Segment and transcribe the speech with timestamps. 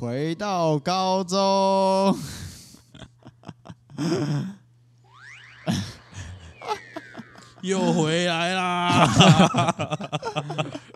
[0.00, 1.36] 回到高中，
[7.60, 9.06] 又回来啦！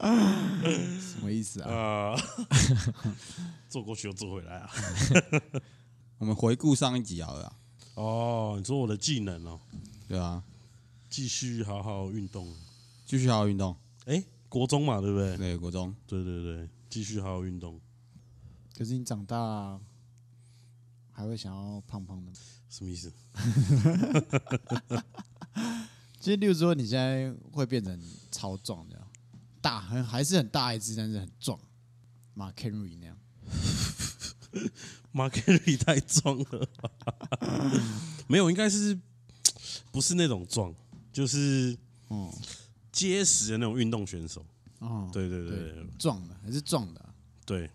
[0.01, 1.71] 什么意思啊？
[1.71, 2.17] 啊，
[3.69, 4.71] 坐过去又坐回来啊！
[6.17, 7.53] 我们回顾上一集好了啊，
[7.97, 9.61] 哦，你说我的技能哦，
[10.09, 10.43] 对啊，
[11.11, 12.51] 继续好好运动。
[13.05, 13.77] 继续好好运动。
[14.07, 15.37] 哎，国中嘛，对不对？
[15.37, 17.79] 对，国中对对对，继续好好运动。
[18.77, 19.79] 可是你长大
[21.13, 22.37] 还会想要胖胖的吗？
[22.69, 23.13] 什么意思？
[26.19, 27.99] 其实，例如说你现在会变成
[28.31, 29.07] 超壮这样，
[29.61, 31.59] 大很还是很大一只，但是很壮，
[32.35, 33.17] 马 Henry 那样。
[35.13, 36.91] 马克里太壮了吧，
[38.27, 38.99] 没有，应该是
[39.93, 40.75] 不是那种壮，
[41.13, 41.77] 就是
[42.11, 42.33] 嗯
[42.91, 44.45] 结实的那种运动选手。
[44.81, 47.15] 哦，对对对对，壮的还是壮的啊、
[47.47, 47.71] 对，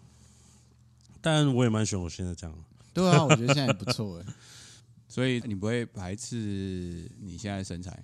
[1.21, 2.55] 但我也蛮喜欢我现在这样。
[2.93, 4.25] 对啊，我觉得现在也不错哎。
[5.07, 6.35] 所以你不会排斥
[7.19, 8.03] 你现在的身材？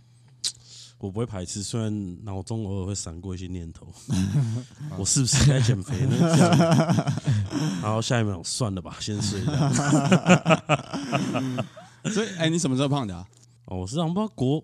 [0.98, 3.94] 我不会排斥，虽然脑中偶尔会闪过一些念头，
[4.98, 6.16] 我是不是该减肥呢？
[7.82, 9.70] 然后下一秒算了吧，先睡一下。
[12.10, 13.28] 所以，哎，你什么时候胖的啊？
[13.66, 14.64] 哦，我是好像不知道国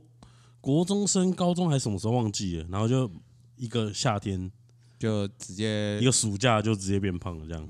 [0.61, 3.11] 国中升高中还是什么时候忘记了，然后就
[3.57, 4.49] 一个夏天
[4.97, 7.67] 就直接一个暑假就直接变胖了这样。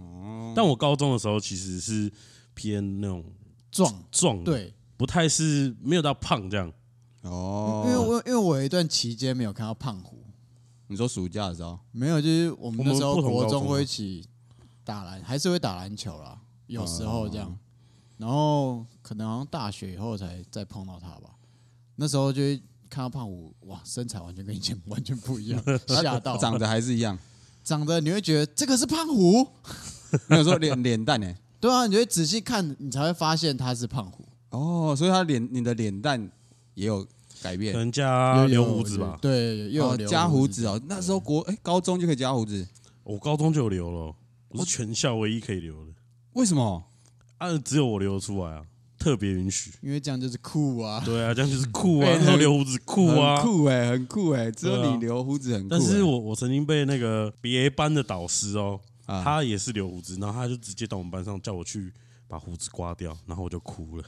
[0.56, 2.12] 但我高中的时候其实是
[2.54, 3.24] 偏那种
[3.72, 6.72] 壮，壮，对，不太是没有到胖这样。
[7.22, 10.24] 哦，因为我因为我有一段期间没有看到胖虎，
[10.88, 14.26] 你说暑假的时候，没有，就是我们那时候国中高中啊会一起
[14.84, 17.48] 打篮，还是会打篮球啦，有时候这样。
[17.48, 17.58] 哦。
[18.18, 21.32] 然后可能好像大学以后才再碰到他吧，
[21.96, 27.18] 那时候就会看到胖虎，哇，身材完全跟以前 完全不一样， 吓到，长得还是一样，
[27.64, 29.48] 长得你会觉得这个是胖虎，
[30.28, 31.34] 没有说脸脸蛋呢。
[31.60, 36.32] 对啊，你就会仔细看，你才会发现他是胖虎，哦，所以他脸你的脸蛋
[36.74, 37.06] 也有
[37.42, 39.18] 改变可变，能加留胡子吧。
[39.22, 40.82] 对，又有哦留加胡子子哦。
[40.88, 42.68] 那时候国哎高中就可以加胡子，
[43.04, 44.16] 我高中就有留了，
[44.50, 45.92] 我是全校唯一可以留的。
[46.34, 46.84] 为什么？
[47.38, 48.64] 啊，只有我留得出来啊，
[49.02, 49.72] 特别允许。
[49.82, 51.02] 因为这样就是酷啊。
[51.04, 52.08] 对啊，这样就是酷啊，
[52.38, 53.42] 留胡子酷啊。
[53.42, 55.80] 酷哎，很酷哎，只有你留胡子很酷欸。
[55.80, 61.92] 但是我我曾经被那个别班的导师哦，啊他也是留胡子，然后他就直接到我们班上叫我去
[62.28, 64.04] 把胡子刮掉，然后我就哭了，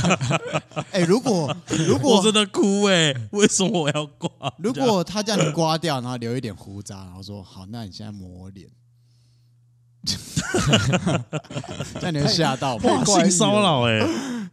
[0.90, 1.54] 哎，如果
[1.86, 4.30] 如果 我果真的哭哎、为什么我要刮？
[4.58, 8.68] 如果他叫你刮掉，然后留一点胡渣，然后说好，那你现在抹我脸，
[12.00, 12.84] 这样你会吓到吗？
[12.84, 14.00] 哇，性骚扰哎，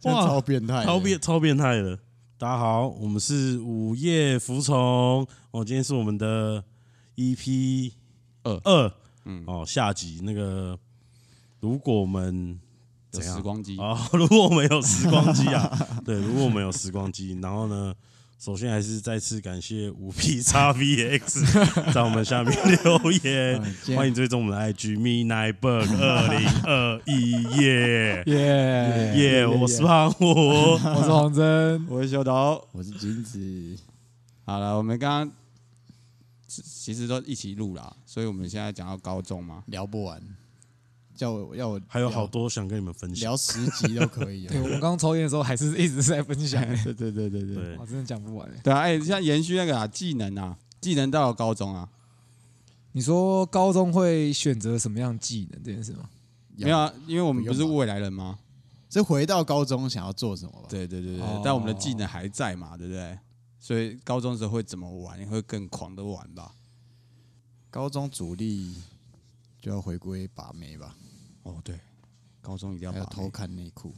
[0.04, 1.98] 哇超变态，超变超变态的。
[2.36, 6.62] 大家好，我们是午夜服从，哦，今天是我们的
[7.16, 7.92] EP
[8.42, 8.60] 二。
[8.64, 8.92] 二，
[9.24, 9.44] 嗯。
[9.46, 10.78] 哦，下集那个，
[11.60, 12.58] 如果我们
[13.12, 13.36] 有怎样？
[13.36, 15.70] 时光机，哦， 如果我们有时光机啊，
[16.04, 17.94] 对，如果我们有时光机，然后呢，
[18.38, 21.42] 首先还是再次感谢五 P 叉 VX
[21.94, 22.52] 在我们下面
[22.84, 28.22] 留言嗯，欢迎追踪我们的 IG Midnight Bug 二零二一耶。
[28.26, 32.62] 耶耶，我是胖虎， 我是黄真，我是修斗。
[32.72, 33.78] 我是金子，
[34.44, 35.32] 好了，我们刚刚
[36.46, 40.20] 其其实都一起录啦，所以我们现在讲到高中嘛，聊不完，
[41.14, 43.30] 叫我要我还有好多想跟你们分享。
[43.30, 44.60] 聊十集都可以啊对。
[44.60, 48.60] 我们刚刚抽烟的时候还是一直在分享，对对对对对，对哇，，真的讲不完欸。
[48.62, 51.88] 对啊，哎，像延续那个啊技能啊，技能到了高中啊，
[52.92, 56.08] 你说高中会选择什么样技能这件事吗？
[56.56, 58.38] 没有啊，因为我们不是未来人吗？
[58.90, 60.68] 是回到高中想要做什么吧？
[60.68, 63.18] 对对对对哦，但我们的技能还在嘛，对不对？
[63.58, 66.52] 所以高中的时候会怎么玩，会更狂的玩吧？
[67.70, 68.72] 高中主力
[69.60, 70.94] 就要回归把妹吧，
[71.44, 71.78] 哦，对，
[72.42, 73.94] 高中一定要把还有偷看内裤。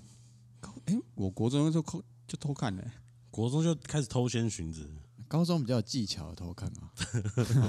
[0.60, 2.84] 高哎，我国中的时候偷就偷看了，
[3.30, 4.88] 国中就开始偷掀裙子，
[5.26, 6.90] 高中比较有技巧的偷看啊，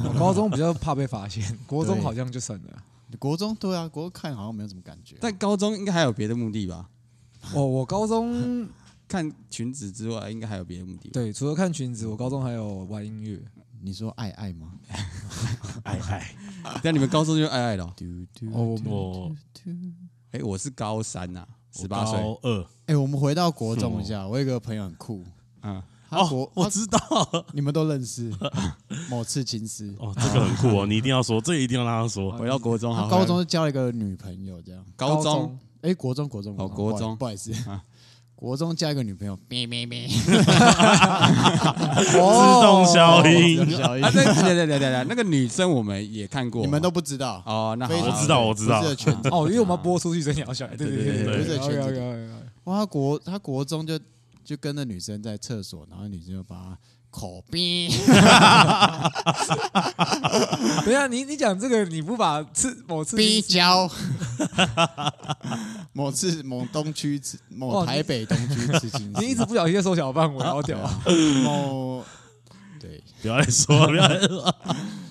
[0.04, 2.84] 我 高中比较怕被发现， 国中好像就算了。
[3.20, 5.16] 国中对啊，国中看好像没有什么感觉。
[5.22, 6.90] 但高中应该还有别的目的吧？
[7.54, 8.68] 哦，我高中
[9.08, 11.14] 看裙子之外，应该还有别的目的吧。
[11.14, 13.42] 对除了看裙子，我高中还有玩音乐。
[13.82, 14.74] 你说爱爱吗？
[15.84, 16.36] 爱爱，
[16.84, 17.94] 但你们高中就爱爱了 哦？
[18.52, 19.32] 我我
[20.32, 22.18] 哎，我是高三呐，十八岁。
[22.20, 25.24] 高二，哎、我们回到国中一下，我有一个朋友很酷，
[25.62, 27.00] 嗯，他国、哦，我知道，
[27.54, 28.34] 你们都认识，
[29.10, 29.94] 某次情思。
[30.00, 32.32] 哦，这个很酷哦，你一定要说，这个一定要让他说。
[32.38, 33.04] 回到国中好。
[33.04, 34.84] 他高中就交了一个女朋友，这样。
[34.96, 37.82] 高中哎、国中国中哦国中不好意思啊，
[38.40, 40.38] 国中交一个女朋友，咩咩咩， 自
[42.14, 48.80] 动消音，啊，对对对对对，那个女生我们也看过，你们都不知道哦，那我知道我知道，
[49.32, 52.30] 哦，因为我们播出去真要小，对对对对对，
[52.66, 54.00] 哇，国他国中就
[54.46, 56.78] 就跟那女生在厕所，然后女生就把他
[57.10, 57.90] 口逼，
[60.86, 63.90] 等下你你讲这个你不把吃某次逼交。
[65.98, 71.02] 某次某东区吃，某台北东区吃青 你一直不小心在缩小范围，好屌啊！
[71.44, 72.06] 某
[72.80, 74.56] 对，不要再说了，不要再说了。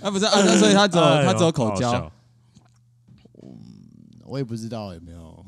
[0.00, 2.12] 啊，不是啊，那所以他只有哎呦他只有口交好笑，
[4.26, 5.44] 我也不知道有没有，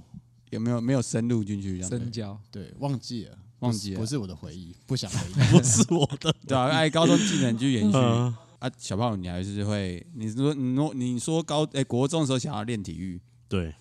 [0.51, 1.89] 有没有没有深入进去这样？
[1.89, 5.35] 深交，对，忘记了，忘记了不是我的回忆，不想回忆。
[5.57, 6.35] 不是我的。
[6.49, 8.69] 对啊，哎，高中技能就延续嗯，啊。
[8.77, 13.73] 小胖，你还是会，你说你说你说高哎国中的时候想要练体育，对，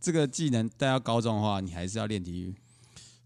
[0.00, 2.54] 这个技能带到高中的话，你还是要练体育。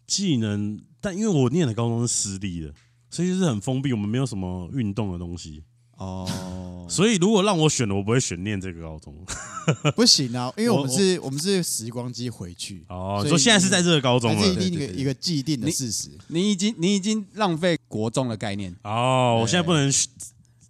[0.06, 2.72] 技能，但因为我念的高中是私立的，
[3.10, 5.62] 所以就是很封闭，我们没有什么运动的东西。
[5.96, 9.14] 哦，所以如果让我选的，我不会选念这个高中。
[9.94, 14.36] 不行啊，因为我我们是我们是时光机回去，哦，所以说现在是在这个高中了。
[14.36, 16.10] 还是一定一个既定的事实。
[16.26, 19.92] 你已经你已经浪费国中的概念哦，我对现在不能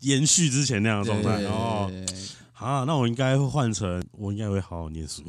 [0.01, 1.39] 延续之前那样的状态。
[1.39, 1.91] 对哦，
[2.63, 5.23] 啊，那我应该会换成，我应该会好好念书。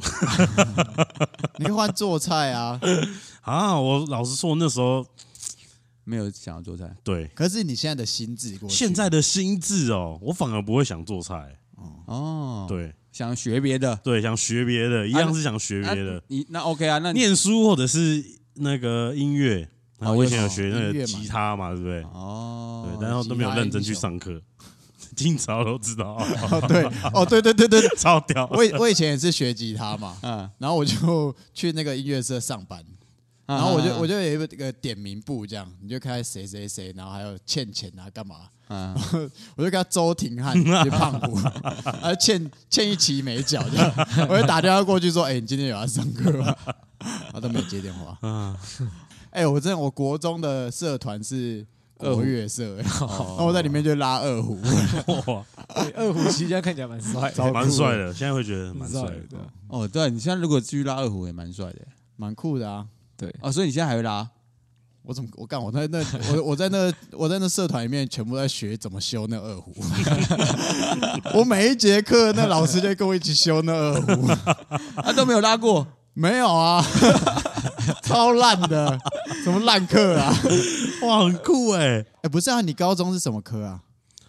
[1.58, 2.80] 你可以换做菜啊，
[3.42, 5.04] 啊，我老实说，那时候
[6.04, 6.94] 没有想要做菜。
[7.02, 11.58] 对可是你现在的心智过去，现在的心智哦，我反而不会想做菜。
[12.06, 16.98] 哦，，对想学别的，对，想学别的，一样是想学别的啊，你那 OK 啊？
[16.98, 19.68] 那你念书或者是那个音乐。
[20.00, 22.02] 我以前有哦学那个吉他嘛，对不对？
[22.02, 24.38] 哦，对，然后都没有认真去上课。
[25.14, 26.16] 经常都知道，
[26.50, 28.46] 哦对哦对对对对， 超屌。
[28.52, 32.82] 我我以前也是学吉他嘛，嗯，然后我就去那个音乐社上班，
[33.46, 38.36] 然然后我就我就有一个点名簿，这样你就看谁谁谁，然后还有欠钱啊干嘛，
[38.68, 38.94] 嗯，
[39.56, 41.38] 我就跟他周廷汉，就胖虎，
[42.00, 43.92] 他欠欠一期没缴，这样。
[44.28, 46.54] 我就打电话过去说，哎，你今天有要上课吗？
[47.32, 48.16] 他都没有接电话。
[48.22, 48.56] 嗯，
[49.30, 51.66] 哎，我真的我国中的社团是
[51.98, 53.06] 国乐社，哎哦。
[53.08, 54.58] 然后我在里面就拉二胡，
[55.26, 55.44] 哇，
[55.96, 59.16] 二胡其实现在看起来蛮帅蛮帅的，现在会觉得蛮蛮帅的。
[59.30, 59.38] 的。
[59.68, 61.78] 哦，对，你现在如果继续拉二胡也蛮帅的
[62.16, 62.86] 蛮酷的啊。
[63.16, 64.28] 对，哦，所以你现在还会拉？
[65.02, 65.98] 我怎么我干我在那
[66.32, 69.70] 我我在那 我在那社团里面全部在学怎么修那二胡，
[71.38, 74.26] 我每一节课那老师就跟我一起修那二胡，
[74.96, 75.86] 他，都没有拉过。
[76.16, 76.80] 没有啊，
[78.04, 78.96] 超烂的，
[79.42, 80.32] 什么烂课啊？
[81.06, 82.04] 哇，很酷哎！
[82.22, 83.82] 哎，不是啊，你高中是什么科啊？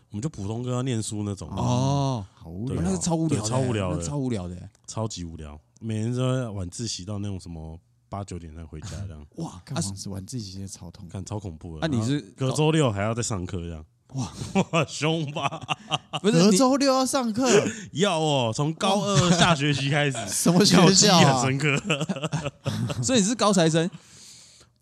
[0.09, 4.55] 我们就普通歌要念书那种，哦，好无聊那是超无聊超无聊的超无聊的。
[4.87, 7.77] 超级无聊，每天都在晚自习到那种什么
[8.07, 9.61] 八九点才回家这样， 哇！
[9.65, 11.85] 干嘛是晚自习超痛，看超恐怖的。
[11.85, 14.31] 啊，你是隔周六还要再上课这样，哇
[14.71, 15.49] 哇凶吧？
[16.21, 17.49] 不是隔周六要上课，
[17.91, 21.41] 要哦，从高二下学期开始，什么学校啊？
[21.41, 23.03] 很深刻。
[23.03, 23.89] 所以你是高材生？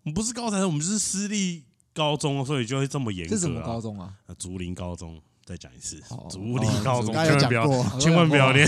[0.04, 1.64] 我们不是高材生，我们就是私立
[1.94, 3.80] 高中，所以就会这么严格、是什么高？
[3.80, 4.12] 中啊？
[4.26, 5.20] 呃竹林高中。
[5.46, 8.66] 再讲一次哦，竹林高中，千万不要，千万不要念。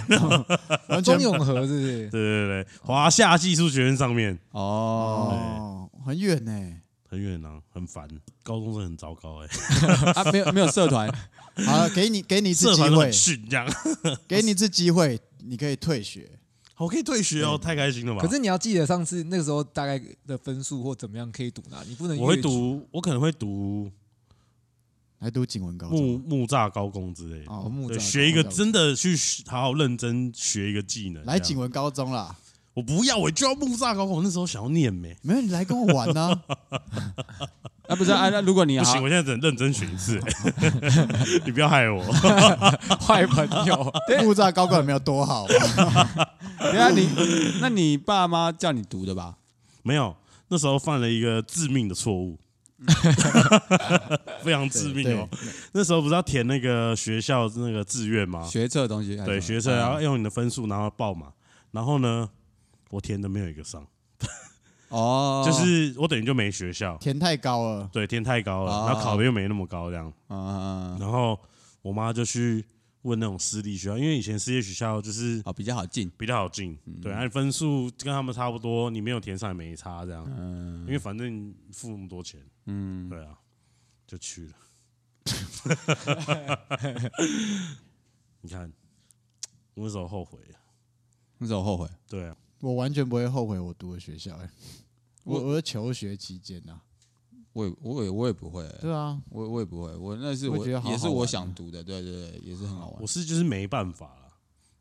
[0.88, 2.08] 完全 中永和是不是？
[2.12, 6.52] 对对对，华夏技术学院上面哦，哦，很远呢。
[7.08, 8.06] 很远啊，很烦。
[8.42, 9.48] 高中生很糟糕哎、
[10.12, 11.10] 啊，没有没有社团，
[11.64, 13.66] 好了，给你给你一次机会社团都很，逊这样。
[14.28, 16.28] 给你一次机会，你可以退学。
[16.78, 18.20] 我可以退学哦，太开心了吧？
[18.20, 23.90] 可是你要记得上次那个时候大概的分数或怎么样可以读哪，你不能我会读，我可能会读
[25.20, 27.50] 来读景文高木中木栅高工之类的。
[27.50, 29.16] 哦哦，木对，栅学一个真的去
[29.46, 31.14] 好好认真学一个技能。
[31.14, 32.36] 这样来景文高中啦，
[32.76, 34.16] 我不要，我就要木栅高工。
[34.16, 36.42] 我那时候想要念没，没有你来跟我玩呢。
[37.88, 40.20] 啊，不是啊，那如果你好不行，我现在只能认真选一次。
[41.46, 42.02] 你不要害我。
[43.00, 43.92] 坏朋友，
[44.22, 47.08] 木栅高工有没有多好，等一下你，
[47.62, 49.36] 那你爸妈叫你读的吧？
[49.82, 50.14] 没有，
[50.48, 52.36] 那时候犯了一个致命的错误，
[54.42, 55.26] 非常致命哦。
[55.72, 58.42] 那时候不是要填那个学校那个志愿吗？
[58.46, 61.28] 学测的东西对，学测，然后用你的分数，然后报嘛。
[61.70, 62.28] 然后呢，
[62.90, 63.86] 我填的没有一个上，
[64.88, 66.96] 哦， 就是我等于就没学校。
[66.98, 67.88] 填太高了。
[67.92, 70.12] 对，填太高了，哦然后考的又没那么高，这样。
[70.28, 71.38] 啊，然后
[71.82, 72.64] 我妈就去
[73.02, 80.24] 问那种私立学校，因为以前私立学校就是哦，比较好进，比较好进，对，按分数跟他们差不多，你没有填上也没差，这样。
[80.36, 83.38] 嗯因为反正付那么多钱，嗯，对啊，
[84.06, 84.52] 就去了。
[88.42, 88.72] 你看，
[89.74, 90.58] 我那时候后悔了，
[91.38, 94.50] 那时候后悔，对啊，我完全不会后悔我读的学校，哎，
[95.24, 96.78] 我我的求学期间呐，
[97.52, 103.06] 我也我也我也不会，对啊，我我也不会，我那是我我觉得好也是我想读的，对对对，也是很好玩我。
[103.06, 104.22] 是就是没办法了。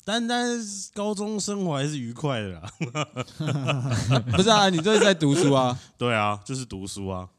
[0.07, 2.73] 但但是高中生活还是愉快的啦。
[4.35, 7.29] 不是啊，你这是在读书啊， 对啊，就是读书啊。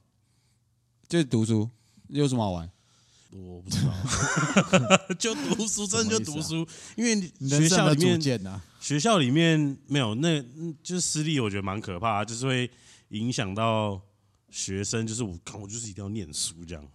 [1.08, 1.70] 就是读书，
[2.08, 2.68] 有什么好玩？
[3.30, 6.66] 我不知道， 就读书，真的就读书，
[6.96, 12.70] 因为学校里面见呐，学校里面没有那，嗯就是私立，我觉得蛮可怕，就是会
[13.08, 14.00] 影响到
[14.48, 15.04] 学生。
[15.04, 16.88] 就是我看我就是一定要念书这样，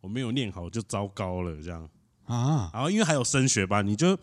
[0.00, 1.86] 我没有念好就糟糕了这样。
[2.24, 4.18] 啊，然后因为还有升学班，你就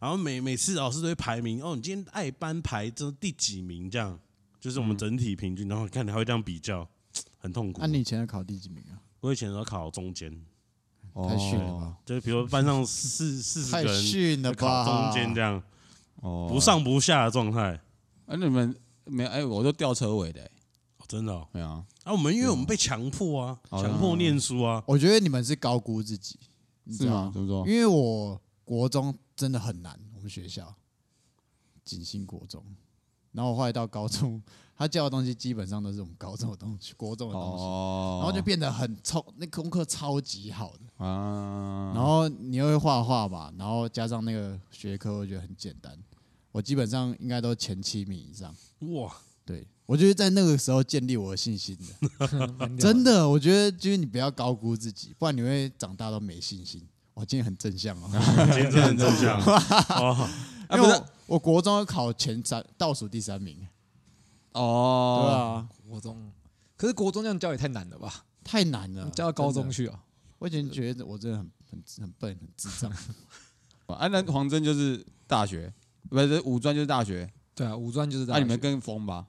[0.00, 4.18] 然后每每次老师都会排名哦，你今天爱班排这第几名这样，
[4.58, 6.88] 就是我们整体平均，然后看你还会这样比较，
[7.36, 7.82] 很痛苦。
[7.82, 8.96] 那你以前要考第几名啊？
[9.20, 10.30] 我以前都考中间，
[11.14, 15.12] 太逊了哦吧，就是比如班上四四十太个人，逊了就考吧！
[15.12, 15.62] 中间这样，
[16.22, 17.80] 哦，不上不下的状态。
[18.26, 18.74] 啊，你们
[19.04, 20.50] 没哎，我都吊车尾的，欸。
[20.98, 21.46] 哦真的哦？
[21.52, 26.38] 对啊，啊，我们因为我们被强迫啊，哦强迫念书啊，我觉得你们是高估自己，
[26.84, 27.14] 你知是吗？
[27.14, 27.30] 道吗？
[27.34, 27.68] 怎么说？
[27.68, 30.74] 因为我国中真的很难，我们学校。
[31.84, 32.64] 景兴国中，
[33.32, 34.40] 然后我后来到高中，
[34.78, 45.92] 他教的东西基本上都是我们高中的东西，国中的东西，哦，然后就变得很超，那功课超级好的，啊，然后你又会画画吧，然后加上那个学科，我觉得很简单，
[46.52, 48.54] 我基本上应该都前七名以上。
[48.94, 49.12] 哇，
[49.44, 51.76] 对，我觉得在那个时候建立我的信心
[52.18, 56.86] 的，真的，我觉得就是你不要高估自己，不然你会长大都没信心。
[57.14, 58.08] 我今天很正向哦，
[58.52, 60.28] 今天真的很正向 哦，
[60.68, 63.66] 啊不是因为我我国中考前三，倒数第三名，
[64.52, 66.32] 哦，对啊，国中，
[66.76, 68.24] 可是国中这样教也太难了吧？
[68.42, 69.70] 太难了，教到高中。
[69.70, 70.02] 去啊？
[70.38, 72.90] 我以前觉得我真的很很很笨，很智障。
[73.86, 75.72] 啊，那黄真就是大学，
[76.08, 78.44] 不是五专就是大学，对啊，五专就是大那、学。
[78.44, 79.26] 你们更疯吧？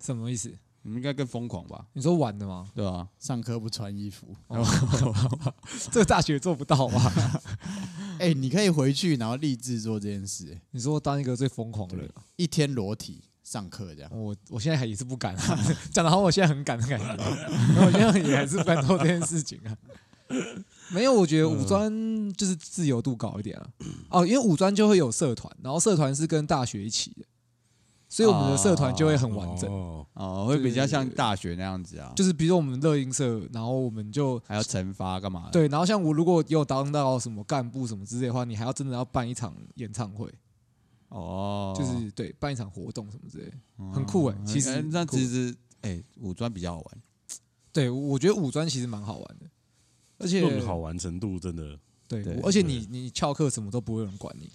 [0.00, 0.52] 什么意思？
[0.82, 1.86] 你们应该更疯狂吧？
[1.94, 2.68] 你说玩的吗？
[2.74, 3.08] 对啊？
[3.18, 4.28] 上课不穿衣服，
[5.90, 7.12] 这个大学做不到吧？
[8.18, 14.10] 哎、你可以回去然后立志做这件事、哎你说当一个最疯狂的人，一天裸体上课这样。
[14.14, 15.58] 我我现在还也是不敢啊，
[15.92, 19.76] 讲的好像我现在很敢的感觉，然后我现在也还是不敢做这件事情啊。
[20.90, 23.68] 没有，我觉得五专就是自由度高一点啊。
[24.10, 27.26] 哦，因为五专就会有社团，然后社团是跟大学一起的，
[28.08, 29.70] 所以我们的社团就会很完整。
[29.70, 35.50] 哦哦，会比较像大学那样子啊，就是比如说我们乐音社，然后我们就还要惩罚干嘛的？
[35.50, 40.32] 对，然后像我如果有当到什么干部什么之类的话，你还要真的要办一场演唱会，
[41.10, 47.02] 哦，就是对办一场活动什么之类的，很酷哎、其实哎那其实哎，五专比较好玩，
[47.72, 49.46] 对，我觉得五专其实蛮好玩的，
[50.18, 51.78] 而且论好玩程度真的。
[52.08, 54.50] 对，对而且你你翘课什么都不会有人管你，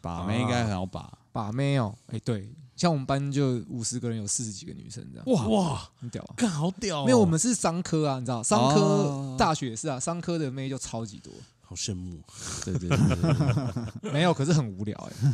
[0.00, 1.18] 把妹应该很好把。
[1.32, 5.46] 把妹哦，哎对，像我们班就五十个人有四十几个女生这样，哇。
[5.46, 6.34] 哇，很屌啊。
[6.36, 9.36] 干好屌哦，没有，我们是商科啊，你知道，商科哦。
[9.38, 12.20] 大学也是啊，商科的妹就超级多，好羡慕，
[12.64, 15.32] 对对对 没有，可是很无聊哎、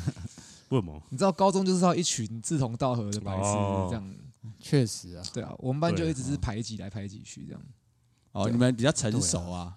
[0.69, 1.03] 为什么？
[1.09, 3.87] 你知道高中就是要一群志同道合的白痴哦。
[3.89, 4.15] 这样，
[4.61, 7.63] 确实啊，对啊，我们班就一直是排挤来排挤去这样，
[8.37, 9.73] 哦，你们比较成熟啊，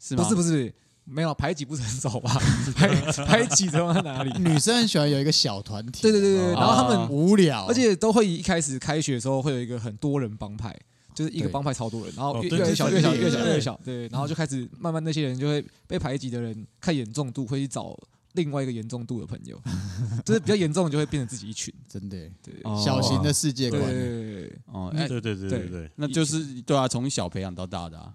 [0.00, 0.24] 是吗？
[0.24, 2.32] 不是不是，没有排挤不成熟吧？
[2.74, 2.88] 排
[3.24, 4.32] 排挤成在哪里？
[4.42, 10.76] 女生很喜欢有一个小团体，对对对对，哦然后他们啊无聊，而且都会一开始开学的时候会有一个很多人帮派，
[11.14, 17.96] 就是一个帮派超多人，然后越越来越小越小越小越小，对，然后就开始慢慢那些人就会被排挤的人看严重度会去找
[18.32, 19.60] 另外一个严重度的朋友，
[20.24, 22.16] 就是比较严重的就会变成自己一群，真的。
[22.16, 22.54] 耶对。
[22.64, 24.00] 哦小型的世界对观，对。
[24.02, 24.58] 对对。
[24.66, 28.14] 哦，哎，对对对对对，那就是对啊，从小培养到大的啊。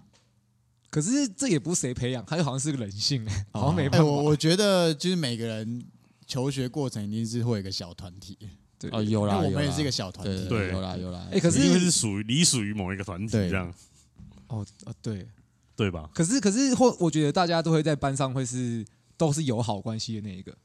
[0.90, 4.06] 可是这也不是谁培养，他就好像是个人性，好像没哎、办法。
[4.06, 5.84] 我我觉得就是每个人
[6.26, 8.36] 求学过程一定是会有一个小团体，
[8.78, 8.90] 对。
[8.90, 10.72] 哦，有啦，我们也是一个小团体，对对，对。
[10.72, 11.28] 有啦有啦。
[11.30, 13.50] 哎可是因为是属于你属于某一个团体对。
[13.50, 13.72] 这样，
[14.48, 15.28] 哦啊对，
[15.76, 16.08] 对吧？
[16.14, 18.82] 可是可是或我觉得大家都会在班上会是
[19.18, 20.56] 都是友好关系的那一个，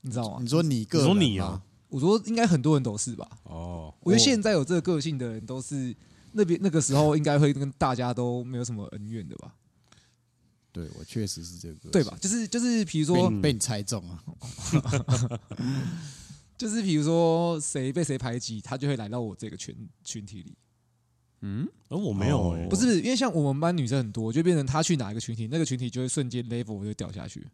[0.00, 0.48] 你知道吗你？
[0.48, 3.28] 说你个你说你啊，我说应该很多人都是吧。
[3.42, 5.94] 哦，我觉得现在有这个个性的人，都是
[6.32, 9.54] 那边那个时候应该会跟大家都没有什么恩怨的吧？
[10.72, 12.16] 对我确实是这个，对吧？？
[12.18, 14.24] 就是就是，比如说被你被你猜中啊，
[16.56, 20.56] 就是比如说谁被谁排挤，他就会来到我这个群群体里。
[21.42, 27.44] 嗯，而我没有哎，不是因为像我们班女生很多，就变成她去哪一个群体，那个群体就会瞬间 level 就掉下去。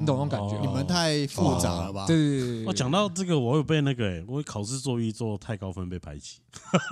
[0.00, 0.60] 你懂那种感觉哦？
[0.62, 2.06] 你们太复杂了吧？
[2.06, 6.38] 对对对对我讲到这个，我有被那个、欸，我考试作弊做太高分被排挤，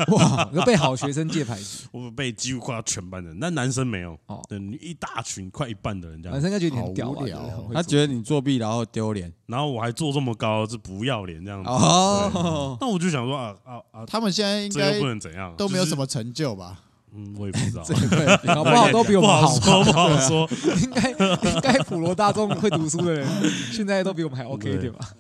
[0.09, 7.23] 哇，有被好学生界排挤， 我被几乎快要全班人，那男生没有，哦对，一大群快一半的人这样，男生应该觉得你很屌吧？
[7.23, 11.71] 无聊对不对很他觉得你作弊然后丢脸然后我还做这么高，这不要脸这样子。
[11.71, 16.83] 哦，那我就想说啊啊啊，他们现在应这又该不能怎样，都没有什么成就吧？
[17.17, 20.29] 嗯，我也不知道， 对搞不好都比我们好好说，不好吧？
[20.29, 20.49] 说。
[20.83, 23.27] 应该应该普罗大众会读书的人，
[23.73, 25.15] 现在都比我们还 OK 一点吧？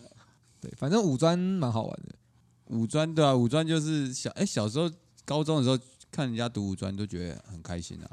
[0.60, 2.14] 对，反正五专蛮好玩的。
[2.66, 4.90] 五专对啊，五专就是小哎、小时候
[5.24, 5.78] 高中的时候
[6.10, 8.10] 看人家读五专都觉得很开心啊，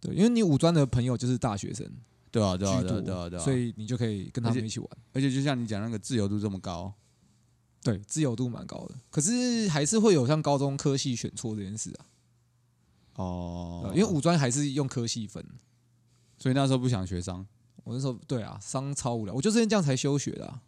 [0.00, 1.84] 对，因为你五专的朋友就是大学生
[2.30, 4.88] 对啊对啊，对啊对啊对啊，所以你就可以跟他们一起玩。
[5.12, 6.92] 而且就像你讲那个自由度这么高，
[7.82, 12.06] 对，自由度蛮高的，可是还是会有像高中科系选错这件事啊。
[13.18, 15.44] 哦，因为五专还是用科系分。
[16.38, 17.44] 所以那时候不想学商
[17.82, 20.60] 我那时候对啊，商超无聊，我就是因为这样才休学的、啊。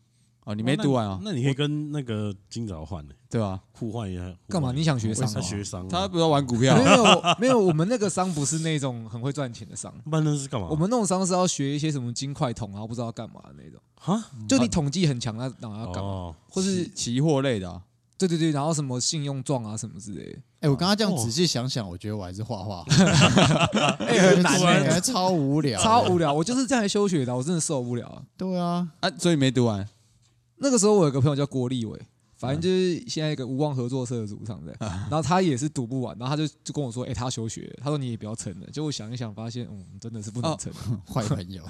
[0.45, 3.61] 哦，你没读完啊，那你可以跟那个金早换呢，对吧？
[3.73, 4.35] 互换一下。
[4.49, 4.73] 干嘛？
[4.73, 5.43] 你想学商他啊？
[5.43, 10.67] 学商啊，他不是要玩股票没有没有，我们那个商不是那种很会赚钱的商，不然那是干嘛？
[10.71, 13.79] 我们那种商是要学一些什么金块桶，然后不知道干嘛的那种。
[13.97, 16.09] 哈就你统计很强，那然要干嘛？
[16.09, 17.83] 哦，或是期期货类的啊，
[18.21, 20.39] 对对对，然后什么信用状啊什么之类的。
[20.61, 22.85] 哎，我刚刚这样哦仔细想想，我觉得我还是画画，
[24.05, 26.31] 哎、很难感欸觉超无聊，超无聊。
[26.33, 28.23] 我就是这样才休学的，我真的受不了啊。
[28.37, 29.89] 对啊，啊，所以没读完
[30.57, 31.99] 那个时候我有个朋友叫郭立伟，
[32.37, 38.67] 反正就是现在一个无望合作社的主唱在，然后他也是读不完，然后他就就跟我说，哎、他休学，他说你也不要撑了。
[38.71, 40.71] 结果想一想，发现嗯，真的是不能撑。
[41.11, 41.65] 坏朋友。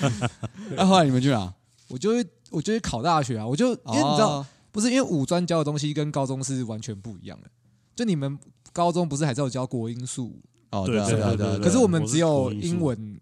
[0.78, 1.52] 啊，后来你们去哪？
[1.88, 7.48] 我就会我就会考大学啊，我就因为你知道，哦不是因为五专教的东西跟高中是完全不一样的。
[7.94, 8.38] 就你们
[8.72, 13.20] 高中不是还是有教国英数，哦，对对啊对啊对啊，可是我们只有英文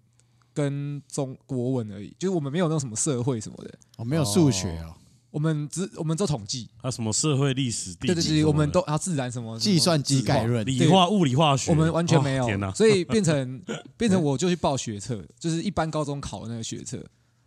[0.55, 4.95] 跟中国文而已，就是我们没有那种什么社会什么的，哦没有数学哦，
[5.33, 12.73] 我们只我们做统计，啊什么社会历史、地对对对，理我们都啊自然什么计算机概，论，理化、物理、化学，我们完全没有，哦！
[12.77, 13.61] 所以变成
[13.99, 17.05] 变成我就去报学测，就是一般高中考的那个学测，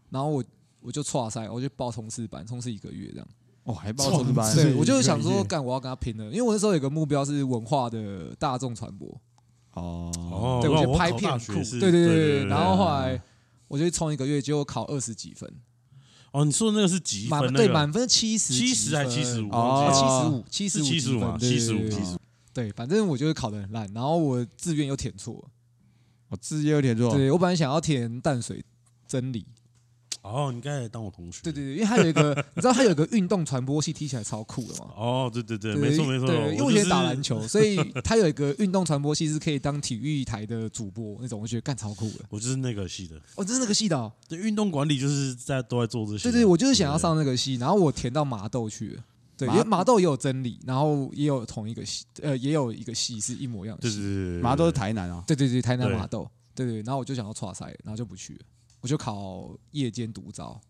[0.10, 0.44] 然后我
[0.82, 3.28] 我就错赛，我就报冲刺班，冲刺一个月这样。
[3.63, 9.08] 哦，还报冲刺班，对，是我就想说，干我要跟他拼了，因为我那时候有个目标是文化的大众传播，
[9.74, 10.12] 哦。
[10.17, 12.46] 哦，对我觉得那考拍片很酷，对对对对。
[12.46, 13.22] 然后后来
[13.67, 15.50] 我就去冲一个月，结果考二十几分，
[16.32, 17.39] 哦，你说的那个是几分？
[17.39, 19.49] 满对满分七十七十还七十五？
[19.49, 21.39] 哦七十五，七十五，七十五，是75嘛75
[21.89, 22.17] 对75
[22.54, 25.49] 对，反正我就是考的很烂，然后我志愿又填错了，
[26.28, 28.63] 我志愿又填错，对我本来想要填淡水
[29.08, 29.45] 真理，
[30.24, 31.42] 哦，你刚才当我同学。
[31.44, 34.90] 对对对，因为他有一个， 你知道他有一个运动传播系，踢起来超酷的嘛。
[34.96, 36.26] 哦，对对对，没错没错。
[36.28, 42.26] 对，因为我以前打篮球， 所以他有一个运动传播系是可以当体育台的主播那种，我觉得干超酷的。
[42.30, 46.32] 我就是那个系的，哦，这是那个系的、哦，对运动管理就是在都在做这些啊。
[46.32, 49.04] 对对，我就是想要上那个系，然后我填到麻豆去了。
[49.36, 53.98] 对，因麻为麻豆也有真理，然后也有同一个系，呃，也有一个系是一模一样的系。
[53.98, 58.40] 对对对对，麻豆是台南啊，对对对，台南对麻豆，对对，然后我就想要跨赛，然后就不去了，
[58.84, 60.62] 我就考夜间独招。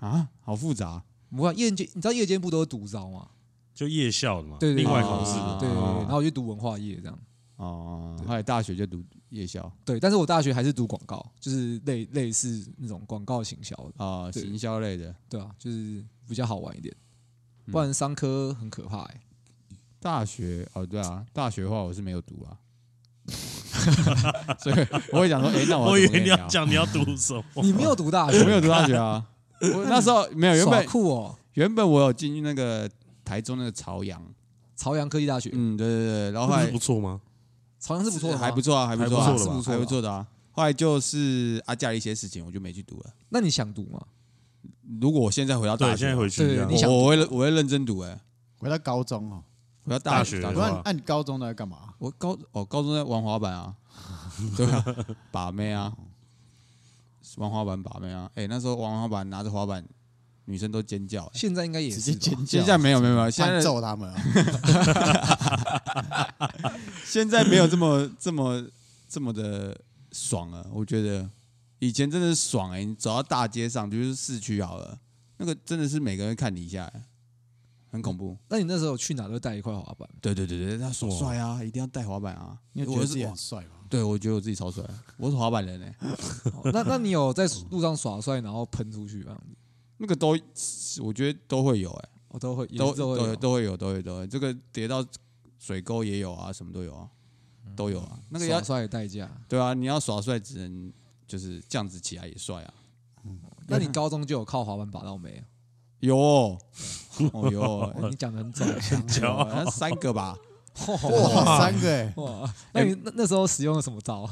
[0.00, 3.30] 啊，好复杂，不过夜间，你知道夜间部都是独招吗？
[3.72, 5.60] 就夜校的嘛，对对对另外考试啊的。
[5.60, 7.18] 对对对，哦然后我就读文化业这样。
[7.56, 16.94] 哦，后来大学就读夜校对，但是我大学还是读广告，就是类类似那种广告行销的，啊，对行销类的，对啊，就是比较好玩一点。
[17.66, 19.20] 嗯不然商科很可怕哎、
[20.00, 22.58] 大学哦，对啊，大学的话我是没有读啊，
[24.58, 29.24] 所以我会想说， 哎，那我我以为你要讲你要读什么，你没有读大我学，没有读大学啊，
[29.60, 32.88] 我那时候没有，原耍本酷哦，原本我有进去那个
[33.24, 34.22] 台中那个朝阳，
[34.76, 37.20] 朝阳科技大学，嗯，对对对，然后后来那不错吗？
[37.78, 40.26] 朝阳是不错的，还不错啊，还不错啊，还不错的吧是不错，还不错的啊。
[40.52, 43.06] 后来就是啊，家里一些事情，我就没去读了。
[43.30, 44.00] 那你想读吗？
[45.00, 46.42] 如果我现在回到大对，学，现在回去
[46.86, 48.20] 我会我会认真读哎，
[48.58, 49.42] 回到高中哦，
[49.84, 51.94] 回到大学大不然按高中都在干嘛？
[51.98, 53.74] 我高哦高中在玩滑板啊，
[54.56, 54.84] 对啊，
[55.30, 55.92] 把妹啊，
[57.36, 58.30] 玩滑板把妹啊。
[58.34, 59.84] 哎，那时候玩滑板拿着滑板，
[60.44, 61.24] 女生都尖叫。
[61.26, 64.20] 哎现在应该也是尖叫，现在没有没有没有，现现在在揍他们啊！
[67.04, 68.64] 现在没有这么这么
[69.08, 69.78] 这么的
[70.12, 70.66] 爽了。
[70.72, 71.28] 我觉得
[71.78, 74.98] 以前真的是爽哎、你走到大街上，就是市区好了，
[75.38, 77.02] 那个真的是每个人看你一下、欸，
[77.90, 78.36] 很恐怖。
[78.48, 82.58] 那你那时候去哪都带一块滑板，对对对对，他耍帅啊，一定要带滑板啊。
[82.72, 83.76] 因为觉得自己我是很帅嘛？
[83.88, 84.84] 对我觉得我自己超帅，
[85.16, 85.96] 我是滑板人哎、
[86.54, 89.56] 哦 那那你有在路上耍帅然后喷出去这样子？
[89.98, 90.38] 那个都
[91.02, 95.04] 我觉得都会有哎、我都会，也都都会有都都会有都会都会，这个跌到
[95.58, 97.10] 水沟也有啊，什么都有啊，
[97.74, 98.18] 都有啊。
[98.28, 99.28] 那个要耍帅的代价。
[99.48, 100.92] 对啊，你要耍帅只能
[101.26, 102.74] 就是这样子起来也帅啊。
[103.66, 105.44] 那你高中就有靠滑板把到没？
[106.00, 106.58] 有哦，
[107.32, 108.64] 哦有哦，哎你讲的很早，
[109.06, 110.36] 骄傲有三个吧？
[110.86, 112.54] 哇，三个哎，哇！
[112.72, 114.28] 那你那那时候使用了什么招？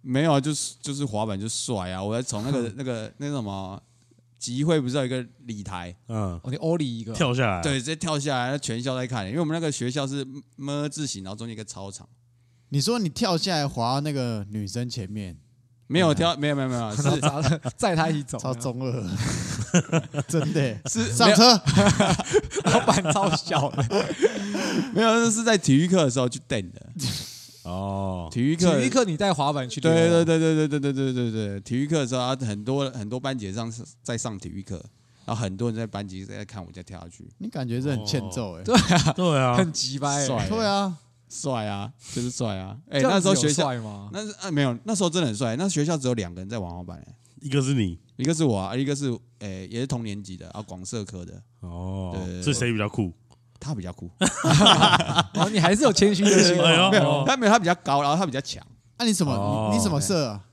[0.00, 2.02] 没有啊，就是就是滑板就甩啊！
[2.02, 3.80] 我要从那个那个那个什么
[4.38, 12.08] 集会不是有一个礼台，嗯，哦，你欧里一个，跳下来，对，直接跳下来，那全校在看，因为我们那个学校是么字形，然后中间一个操场，
[12.68, 15.38] 你说你跳下来滑到那个女生前面，
[15.88, 17.02] 没有跳，没有没有没有， 是
[17.76, 20.60] 载他一起走， 超中二，真的。
[20.60, 21.60] 欸 是上车，
[22.64, 23.82] 老板超小的。
[24.92, 26.82] 没有，那是在体育课的时候去蹬的。
[27.64, 30.38] 哦，体育课，体育课你带滑板去对对对？
[30.38, 33.70] 对对对对对对对，体育课的时候啊，很多很多班级上
[34.02, 34.82] 在上体育课，
[35.26, 40.26] 然后很多人在班级在看我在跳下去，你感觉是很欠揍哎，对啊，对啊，很急掰欸。
[40.26, 40.46] 帅。
[40.48, 40.96] 对啊，
[41.28, 42.76] 帅啊，就是帅啊！
[42.90, 43.70] 哎，那时候学校？
[44.12, 45.56] 那是啊没有，那时候真的很帅。
[45.56, 53.12] 那学校只有两个人在玩滑板、欸，一个是你，一个是我啊，一个是诶、也是同年级的啊，广社科的，哦对对，对所以谁比较酷？
[53.60, 54.08] 他比较酷，
[55.34, 56.90] 哦，你还是有谦虚的心哎呦啊。
[56.90, 58.64] 没有他没有他比较高，然后他比较强。
[58.98, 60.44] 那你什么哦你你什么社啊？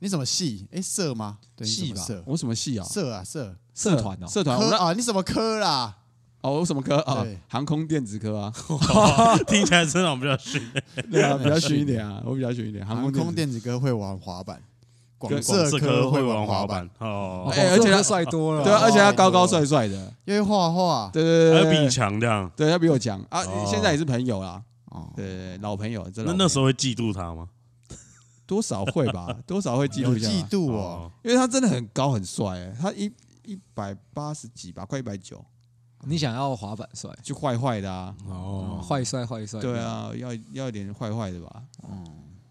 [0.00, 0.66] 你什么系？
[0.70, 1.38] 哎，社吗？
[1.62, 2.84] 系吧我什么系啊？
[2.84, 5.96] 社啊社社团哦，社团，啊，你什么科啦？
[6.44, 7.26] 哦，我什么科啊？
[7.48, 8.52] 航空电子科啊，
[9.48, 10.62] 听起来真的比较逊。
[11.10, 12.84] 对啊，比较逊一点啊，我比较逊一点。
[12.86, 14.62] 航航空空电子科会玩滑板，
[15.16, 18.62] 广跟社社科会玩玩滑板板，，哦而且他他帅多了。
[18.62, 21.08] 对啊，而且他哦高高帅帅的，因为画画。
[21.14, 22.50] 对对对，还有比你对，强这样。
[22.54, 23.18] 对他比我强。
[23.30, 26.02] 啊哦，现在也是朋友啦，哦，对对对，老朋友。
[26.10, 26.44] 这那老朋友。
[26.44, 27.48] 那时候会嫉妒他吗？
[28.46, 30.28] 多少会吧， 多少会嫉有妒一下。
[30.28, 33.10] 吧，嫉妒哦，，因为他真的很高很帅，哎，他一
[33.46, 35.42] 一百八十几吧，快一百九，
[36.06, 39.60] 你想要滑板帅，就坏坏的啊，哦，坏帅坏帅。
[39.60, 42.04] 对，啊，要要一点坏坏的吧，嗯，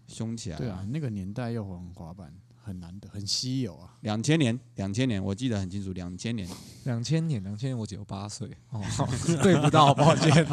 [0.06, 0.56] 凶起来。
[0.56, 3.96] 对啊，，那个年代要玩滑板很难得，很稀有啊。
[4.00, 6.48] 两千年，两千年，我记得很清楚，两千年，
[6.84, 8.82] 两千年，两千年我只有八岁，哦，
[9.42, 10.44] 对不到， 抱歉，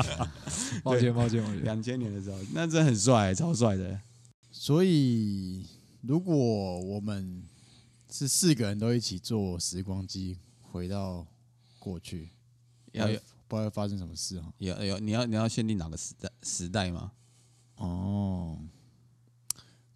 [0.83, 1.63] 抱歉，抱歉，抱歉。
[1.63, 3.99] 两千年的时候，那真的很帅，超帅的。
[4.51, 5.65] 所以，
[6.01, 6.35] 如果
[6.79, 7.43] 我们
[8.11, 11.25] 是四个人都一起坐时光机回到
[11.79, 12.29] 过去，
[12.91, 14.51] 要有不知道会发生什么事哈。
[14.57, 17.11] 有有，你要你要限定哪个时代时代吗？
[17.75, 18.57] 哦，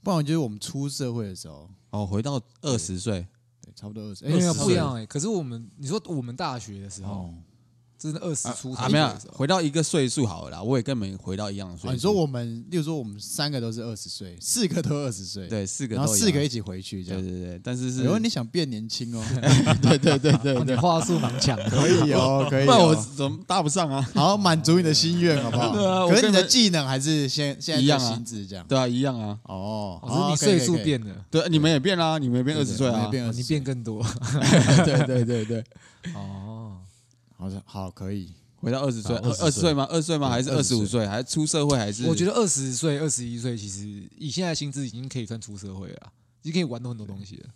[0.01, 3.27] 不然我觉得我们出社会的时候，哦，回到二十岁，
[3.61, 5.05] 对，差不多二十，没有20不一样哎。
[5.05, 7.33] 可是我们，你说我们大学的时候，哦。
[7.97, 11.95] 真的二十出头啊，没有回到一个岁数好了啦，我也跟你们回到一样的岁哦，数。
[11.95, 17.21] 你说我们，例如说我们三个都是二十岁，四个都二十岁，，对四个然后四个一起回去这样。
[17.21, 19.23] 对对对，但是是如果你想变年轻哦，
[19.81, 21.69] 对对对对对，话术蛮强的。
[21.69, 23.05] 可以哦，可 以不然我哦。
[23.15, 24.07] 怎么搭不上啊？
[24.13, 25.73] 好，满足你的心愿好不好？
[25.73, 28.65] 对啊可是你的技能还是现现在一样啊的薪资这样。
[28.67, 29.37] 对啊，一样啊。
[29.43, 33.11] 哦，哦，只是你岁数变了，对，你们也变啦，你们也变二十岁啊我们也。
[33.11, 34.05] 变哦20你变更多。
[34.85, 35.63] 对对对对，
[36.13, 36.64] 哦，
[37.45, 38.33] 好像好可以。
[38.55, 39.87] 回到二十岁，啊20二十岁吗？
[39.91, 40.27] 二十岁吗？
[40.27, 41.05] 还是二十五岁？
[41.05, 41.77] 还是出社会？
[41.77, 47.49] 还是我觉得二十岁、二十一岁，其实以现在薪资已经可以算出社会了啊，已经可以玩到很多东西了。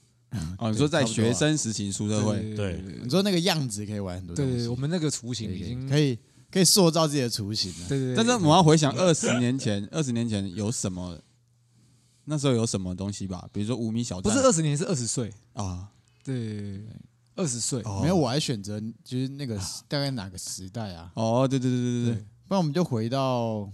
[0.60, 6.16] 哦，你说在学生时期出社会，对对你说那个样子可以玩很多东西，对对，我们那个雏形已经可以
[6.52, 7.88] 可以塑造自己的雏形了。
[7.90, 11.18] 对对，但是我们要回想二十年前，二十年前有什么？
[12.26, 13.50] 那时候有什么东西吧？
[13.52, 15.34] 比如说五米小不，是二十年，是二十岁。
[15.54, 15.90] 啊，
[16.24, 16.86] 对，
[17.40, 17.82] 二十岁。
[17.84, 18.00] 哦。
[18.02, 19.56] 没有，我还选择就是那个
[19.88, 21.12] 大概哪个时代啊？
[21.16, 23.70] 哦，对对对对对对，不然我们就回到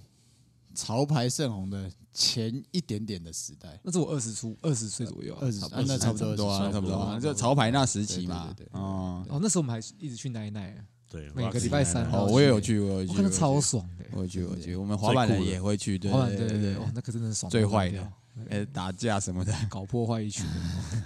[0.74, 8.54] 潮牌盛红的前一点点的时代，那是我二十出二十岁左右啊，二十那差不多差不多啊，差不多啊，就潮牌那时期嘛。
[8.56, 10.76] 对对对，哦，哦，那时候我们还一直去奶奶，
[11.10, 14.06] 对，每个礼拜三哦，我也有去，我有去，我看到超爽的。
[14.12, 18.00] 我有去，我有去，我们滑板的也会去，对滑板对对对对对对，哦，那可真的是爽，最坏的
[18.36, 20.46] 掉，呃，打架什么的，搞破坏一群，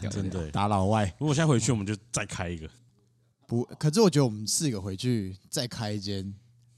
[0.02, 0.30] 屌真。
[0.30, 0.50] 的。
[0.52, 2.70] 打老外，如果现在回去，我们就再开一个。
[3.48, 6.34] 不，可是我觉得我们四个回去再开一间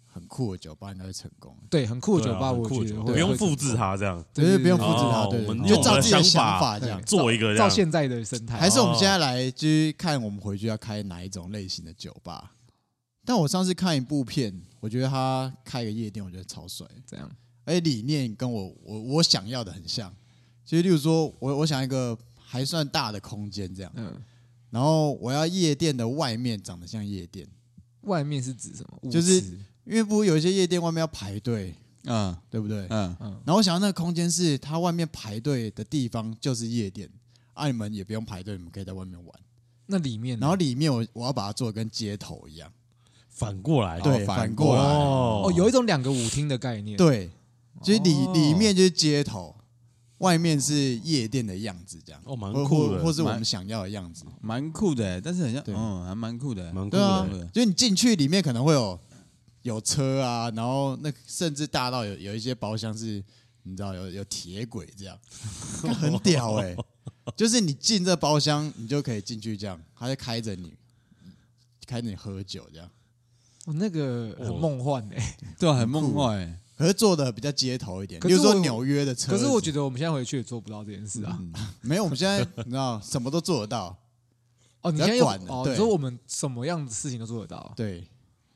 [0.06, 1.56] 很酷的酒吧，应该会成功。
[1.70, 7.02] 对，很酷的酒吧，我酷的酒吧觉得会不用复制，它这样对对，不用复制哦它，对，我们就照自己的想法这样。
[7.04, 7.58] 做一个。
[7.58, 12.54] 照现在的生态，还是我们现在来就是看我们回去要开哪一种类型的酒吧。
[13.26, 17.30] 但我上次看一部片，我觉得他开个夜店，我觉得超帅，这样，
[17.66, 20.14] 而且理念跟我我我想要的很像。
[20.72, 24.16] 就是例如说，我我想一个还算大的空间这样，嗯，
[24.70, 27.46] 然后我要夜店的外面长得像夜店，
[28.04, 29.12] 外面是指什么？
[29.12, 29.42] 就是
[29.84, 32.34] 因为不是有一些夜店外面要排队，嗯。
[32.50, 32.88] 对不对？
[32.90, 37.10] 嗯，嗯，然后我想要那个空间是它外面排队的地方就是夜店，
[37.52, 39.40] 啊，你们也不用排队，你们可以在外面玩。
[39.88, 42.72] 那里面，然后里面我我要把它做的跟街头一样，
[43.28, 45.44] 反过来，对，反反过来，哦。
[45.48, 47.30] 哦，有一种两个舞厅的概念，对，
[47.84, 48.32] 就是里哦。
[48.34, 49.54] 里面就是街头，
[50.22, 54.24] 外面是夜店的样子，这样哦，蛮或酷的，或或是我蛮们想要的样子。
[54.40, 56.72] 蛮酷的，但是很像，对嗯，还蛮酷的。
[56.72, 59.00] 蛮酷的。，就是你进去里面可能会有
[59.64, 63.24] 有车啊，然后那甚至大到有有一些包厢是，
[63.64, 65.18] 你知道有有铁轨这样，
[66.00, 66.76] 很屌哎、
[67.36, 70.74] 就是你进这包厢，你就可以进去这样，他就开着你，
[71.88, 72.88] 开着你喝酒这样。
[73.66, 75.38] 哦，那个很梦幻哎。
[75.58, 76.60] 对啊，很梦幻欸。
[76.82, 79.32] 可是做的比较街头一点，可是我比如说纽约的车。
[79.32, 81.38] 可是我觉得我们现在回去也做不到这件事啊。
[81.40, 83.96] 嗯，没有，我们现在你知道什么都做得到。
[84.82, 87.72] 哦，你要现在管哦，对你说我们什么样的事情都做得到。
[87.76, 88.08] 对，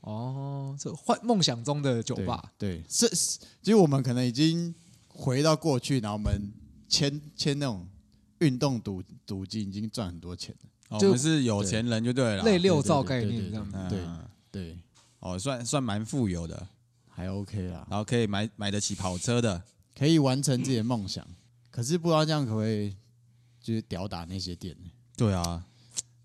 [0.02, 2.52] 哦，这幻梦想中的酒吧。
[2.58, 4.74] 对，是，是其实我们可能已经
[5.08, 6.52] 回到过去，然后我们
[6.90, 7.88] 签签那种
[8.40, 11.00] 运动赌赌金，已经赚很多钱了。
[11.00, 12.44] 就哦我们是有钱人就对了。
[12.44, 13.78] 类六对兆概对对对念这样子。
[13.78, 13.90] 嗯
[14.52, 14.78] 对对，
[15.20, 16.68] 哦，算算蛮富有的，
[17.16, 19.64] 还 OK 啦，然后可以买买得起跑车的，
[19.98, 21.26] 可以完成自己的梦想。
[21.72, 22.94] 可是不知道这样可不可以，
[23.62, 24.76] 就是屌打那些店。
[25.16, 25.66] 对啊，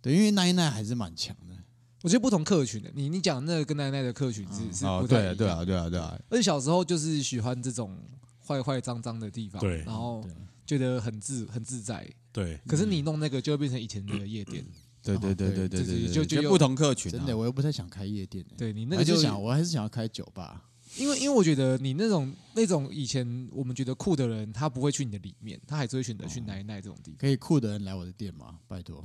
[0.03, 1.57] 对，因为奈奈还是蛮强的。
[2.03, 6.19] 我觉得不同客群的，你你讲那个跟奈奈的客群是是啊，对对啊对啊对啊。
[6.29, 7.97] 而且小时候就是喜欢这种
[8.45, 10.25] 坏坏脏脏的地方，对，然后
[10.67, 12.59] 觉得很自很自在，对。
[12.67, 14.65] 可是你弄那个就变成以前的夜店，
[15.03, 17.13] 对对对对对对，就觉得不同客群。
[17.13, 18.57] 真的，我又不太想开夜店的。
[18.57, 20.70] 对你那就想，我还是想要开酒吧。
[20.97, 27.19] 因为因为我觉得你那种那种以前我们觉得酷的人，他不会去你的里面，他还是会选择去奶奶这种地方。
[27.19, 28.59] 可以酷的人来我的店吗？
[28.67, 29.05] 拜托。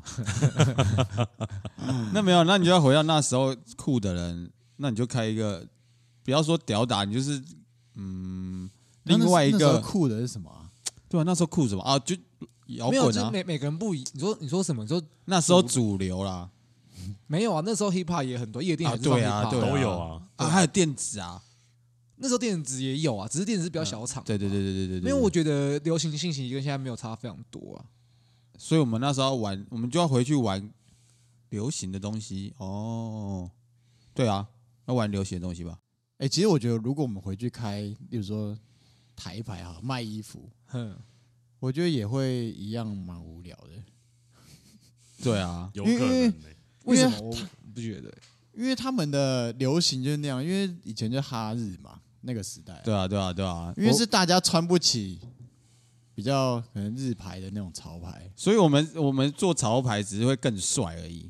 [2.12, 5.66] 那 没有，那你就要回到那时候酷的人，那你就开一个，
[6.24, 7.42] 不要说屌打，你就是
[7.94, 8.70] 嗯，
[9.04, 10.70] 另外一个，酷的是什么啊？
[11.08, 12.00] 对啊，那时候酷什么啊？
[12.00, 12.16] 就
[12.68, 14.04] 摇没有，滚啊，就是每每个人不一。
[14.14, 14.82] 你说你说什么？
[14.82, 16.50] 你说那时候主流啦，
[17.28, 17.62] 没有啊？
[17.64, 20.22] 那时候 hip hop 也很多，夜店啊还是 hip 啊 hop 对啊都有啊。
[20.38, 21.42] 啊，还有电子啊，
[22.18, 24.24] 那时候电子也有啊，只是电子是比较小厂。
[24.24, 27.86] 对对对对对对对，因为我觉得流行性息跟现在没有差非常多啊。
[28.58, 30.72] 所以我们那时候玩，我们就要回去玩
[31.50, 33.52] 流行的东西哦。
[34.14, 34.48] 对啊，
[34.86, 35.78] 要玩流行的东西吧？
[36.20, 38.58] 哎、其实我觉得，如果我们回去开，比如说
[39.18, 40.98] 台牌哈卖衣服，哼，
[41.60, 43.72] 我觉得也会一样蛮无聊的，
[45.22, 46.34] 对啊，有可能因为欸
[46.86, 47.36] 为什么我
[47.74, 48.18] 不觉得？
[48.54, 55.20] 因为他们的流行就是那样，因为以前就哈日嘛，那个时代，对啊，对啊，对啊，因为是大家穿不起
[56.14, 61.30] 比较可能日牌的那种潮牌，所以我们我们做潮牌只是会更帅而已。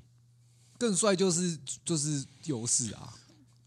[0.78, 3.14] 更帅就是就是优势啊，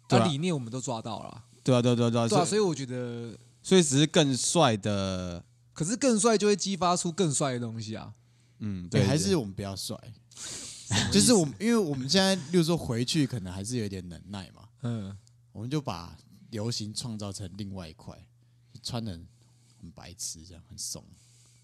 [0.08, 0.22] 对啊。
[0.22, 8.12] 啊理念我们都抓到了啊，对啊，对啊对啊对啊，对啊，所以我觉得，所以只是更帅的，可是更帅就会激发出更帅的东西啊。
[8.60, 9.96] 嗯，对，对，还是我们比较帅，
[11.12, 15.16] 就是我们因为我们现在，例如说回去可能还是有点能耐嘛，嗯，
[15.52, 16.16] 我们就把
[16.50, 18.16] 流行创造成另外一块，
[18.82, 19.12] 穿的
[19.80, 21.04] 很白痴，这样很怂，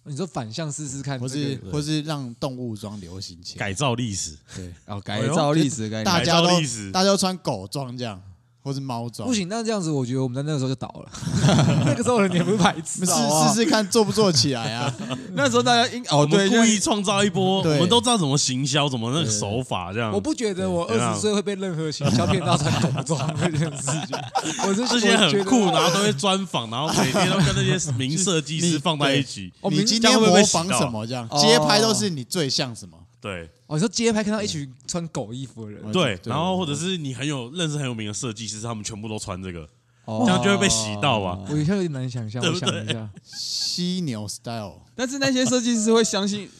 [0.04, 5.88] 你说反向试试看或，是或是让动物装流行起来，改造历史，对，然后改造历史。
[6.04, 6.90] 大家都改造历史。
[6.92, 8.22] 大家都穿狗装这样，
[8.64, 11.12] 或是猫爪，不行，那这样子我觉得我们在那个时候就倒了。
[11.84, 14.90] 那个时候人也不是白痴试啊，试试看做不做起来啊？
[15.36, 20.10] 那时候大家应哦对，故意创造一波，我对们都知道怎么行销，怎么那个手法这样。
[20.10, 24.18] 我不觉得我对二十岁会被任何行销骗到穿童装这件事情。
[24.66, 29.52] 我是 这些很酷，然后都会专访，然后每天都跟那些名设计师放在一起。
[29.60, 31.06] 哦明你今天会不会仿什么？
[31.06, 32.96] 这样哦街拍都是你最像什么？
[33.24, 39.66] 对哦，你说街拍看到一群穿狗衣服的人，对，然后或者是你很有认识很有名的设计师，他们全部都穿这个，
[40.04, 41.42] 哦这样就会被洗到啊。
[41.48, 42.42] 我一下有点难想象。
[42.42, 46.50] 我对不对想一下，犀牛 style，但是那些设计师会相信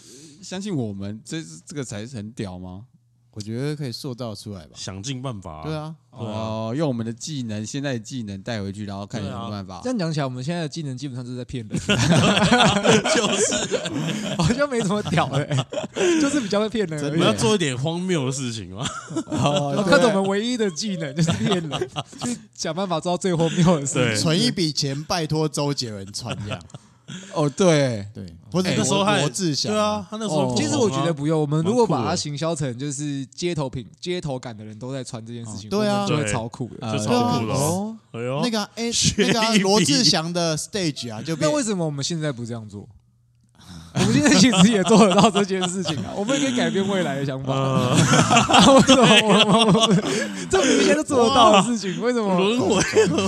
[0.42, 2.86] 相信我们，这这个才是很屌吗？
[3.34, 4.70] 我觉得可以塑造出来吧？
[4.76, 5.62] 想尽办法。
[5.64, 9.90] 对，啊，对啊哦，用我们的技能，现在的技能带回去，然后看有什么办法这。
[9.90, 11.76] 样讲起来，我们现在的技能基本上就是在骗人，
[13.14, 15.66] 就是 好像没什么屌的、欸，
[16.22, 17.26] 就是比较会骗人而已我们。
[17.26, 18.86] 要做一点荒谬的事情嘛。
[19.26, 21.88] 哦看着我们唯一的技能就是骗人，
[22.22, 24.22] 去想办法做到最荒谬的事对情。
[24.22, 26.60] 存一笔钱拜托周杰伦穿这样，
[27.34, 36.86] 哦，对，对，或者哎那时候还罗志祥，对啊，，他那时候哦其实我觉得不用，我们如果把它行销成就是街头品、街头感的人都在穿这件事情，哦对啊就会超酷的。
[36.86, 37.60] 呃就超酷了哦。
[37.60, 42.88] 哦，哎呦，那个啊哎，学那个罗志祥的 stage 啊，就那为什么我们现在不这样做？
[43.96, 47.54] 我们现在其实也做得到这件事情啊，我们也可以改变未来的想法。
[47.54, 47.94] 呃，
[48.74, 50.04] 为什么我们我们
[50.50, 52.36] 这明明都做得到的事情，为什么？
[52.36, 52.74] 轮回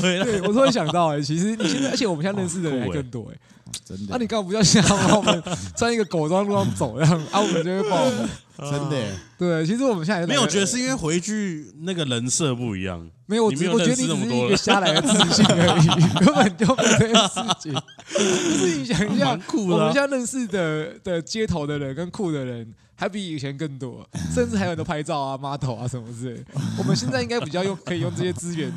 [0.00, 3.38] 回来，对我突然想到，哎，其实你现在，而且我们现在认识的人还更多，哎，
[3.84, 5.42] 真的，啊，你干嘛不叫想把我们
[5.76, 8.28] 穿一个狗装路上走，这样啊，我们就会爆红。
[8.58, 8.96] 真的，
[9.36, 13.06] 对，其实我们现在没有，我觉得是因为回去那个人设不一样。
[13.26, 15.86] 没有，我你没有我觉得你只是一个瞎来的自信而已，
[16.24, 17.74] 根本就没有这件事情。
[18.14, 26.44] 就是你想一下，我们现在认识的的街头的人跟酷的人，还比以前更多，甚至还有人都拍照啊、model 啊什么之类的。
[26.78, 28.72] 我们现在应该比较用可以用这些资源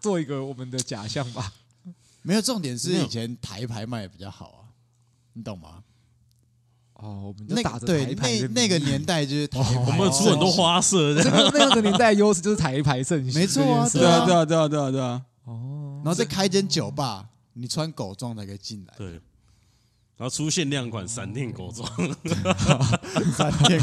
[0.00, 1.52] 做一个我们的假象吧？
[2.28, 4.68] 没有重点是以前台牌卖的比较好啊，
[5.32, 5.82] 你懂吗？
[6.92, 15.22] 哦，我们那打着个对台牌的那那个年代就是台牌我们出很多花色这，个那个年代的优势就是台牌盛行，没错啊对啊，对啊，对啊，对啊，对啊。
[15.44, 19.12] 哦，然后再开间酒吧，你穿狗装才可以进来，对。
[20.18, 21.90] 然后出限量款闪电狗装，
[23.32, 23.80] 三天，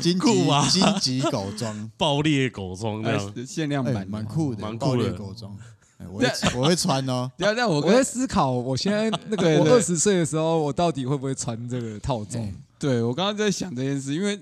[0.00, 3.46] 荆棘酷啊荆棘狗装，爆裂狗装这样。
[3.46, 5.56] 限量，版蛮酷的，蛮酷爆裂的狗装，
[5.98, 6.26] 哎我会
[6.56, 12.42] 我会穿哦，对啊，那我我在思考，我现在那个 我二十岁的时候，我到底会不会穿这个套装？
[12.44, 14.38] 哎对我刚刚在想这件事，因为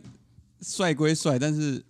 [0.61, 1.85] 帅归帅，但是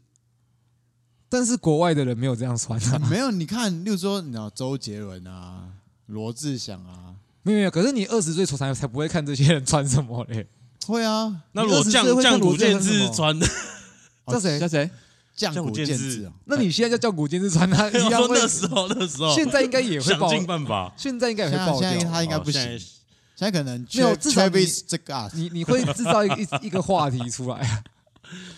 [1.31, 5.64] 但是国外的人没有这样穿啊， 没有，你看，例如说，你知道周杰伦啊，
[6.07, 7.70] 罗志祥啊，没有没有。
[7.70, 10.46] 可是你二十岁才才不会看这些人穿什么嘞？
[10.87, 13.46] 会啊，那如果你20岁降会看罗降古剑志穿的，
[14.27, 14.68] 哦叫谁叫？
[14.68, 14.90] 谁？
[15.35, 21.90] 降古降古剑志剑志啊，那你现在叫叫古剑志穿，他 一我样会那时候那时候现在应该也会爆，想尽办法，现在应该也会爆掉。
[21.90, 22.88] 现在他应该哦不行，现现
[23.37, 27.83] 在在可能没有至少你这个啊，你你会制造一个一一个话题出来啊，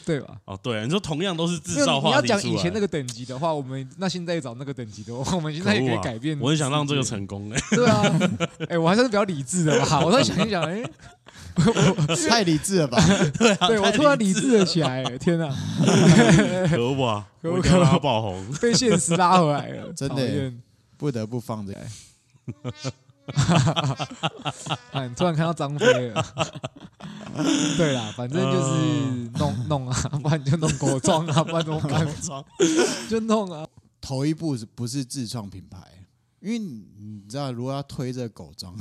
[0.04, 0.36] 对吧？
[0.44, 6.38] 哦，对，你说同样都是制造你要讲话题出来以前那个等级的话，我们那现在找那个等级的，我们现在也可以改变。
[6.40, 8.02] 我很想让这个，成功哎，对啊，
[8.68, 10.04] 哎，我还是比较理智的吧。
[10.04, 10.82] 我在想一想，哎，
[12.28, 12.98] 太理智了吧？
[13.68, 15.48] 对我突然理智了起来，哎天哪，
[16.68, 17.26] 可恶啊！
[17.42, 20.52] 可恶我一定要让他爆红，被现实拉回来了，真的
[20.96, 21.80] 不得不放这个。
[24.92, 25.06] 啊！
[25.08, 26.22] 你突然看到张飞了，
[27.78, 32.06] 对啦，反正就是嗯弄弄啊，不然就弄国装啊，不然怎么办？
[33.08, 33.66] 就弄啊。
[34.00, 35.78] 头一步是不是自创品牌？
[36.44, 38.76] 因为你你知道，如果要推这个狗装，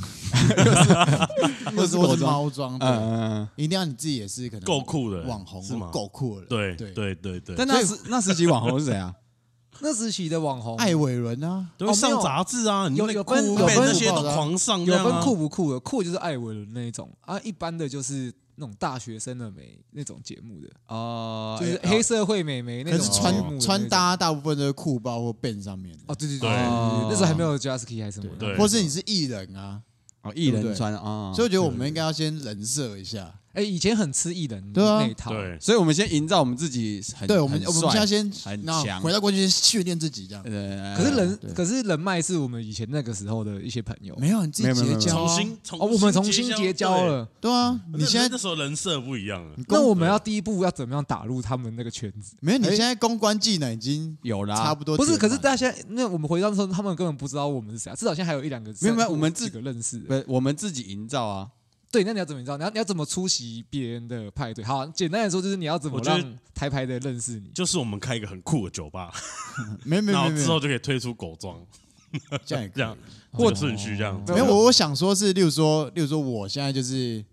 [1.74, 3.48] 或者或是猫装，对，嗯。
[3.56, 5.90] 一定要你自己也是可能够酷的网红是吗？
[5.90, 6.92] 够酷的，对对。
[6.92, 9.16] 对对对，但那时那时期网红是谁啊？
[9.80, 10.76] 那时期的网红。
[10.76, 17.10] 艾伟伦啊，都会上杂志啊，你有那个有分有酷被分那些都狂上这有分酷不酷的，酷就是艾维伦那一种。
[17.22, 23.60] 啊，一般的就是那种大学生的美那种节目的，哦就是黑社会美眉那种可是节目的那种。
[23.60, 29.82] 穿穿搭大部分都是酷包或 Ben 上面的，哦，对对对，那时候还没有 Jasky 还是什么的，对或是你是艺人啊，
[30.22, 33.34] 哦，艺人穿啊，所以我觉得我们应该要先人设一下。
[33.54, 35.00] 哎，以前很吃艺人对啊。
[35.02, 39.02] 那一套，对，所以我们先营造我们自己很对，我们很我们现在帅先很那强。
[39.02, 40.44] 回到过去先训练自己这样。
[40.46, 45.28] 呃可是人可是人脉是我们以前那个时候的一些朋友，没有，你自己没有没有结交啊。
[45.28, 47.52] 重新重哦，我们重新结交，了，对。
[47.52, 52.36] 啊，对你现在那时候人设不一样了，那我们要第一步要怎么样打入他们那个圈子？
[52.42, 52.70] 没有，你哎。
[52.76, 60.24] 现在公关技能已经有啦，差不多不是，可是大家现在那我们回到的时候，他们根本不知道我们是谁啊，至少现在还有一两个没有没有我们自几个认识的。
[60.24, 61.48] 不，我们自己营造啊，
[61.94, 62.58] 对，那你要怎么知道？
[62.58, 64.66] 你要你要怎么出席别人的派对？
[64.66, 66.20] 好，简单来说就是你要怎么让
[66.56, 67.50] 台牌的认识你。
[67.54, 69.14] 就是我们开一个很酷的酒吧，
[69.86, 71.64] 没有没然后没有，之后就可以推出狗装，
[72.44, 72.98] 这样这样
[73.32, 74.20] 或这个顺序这样。
[74.28, 77.24] 没有，我我想说是，例如说，例如说，我现在就是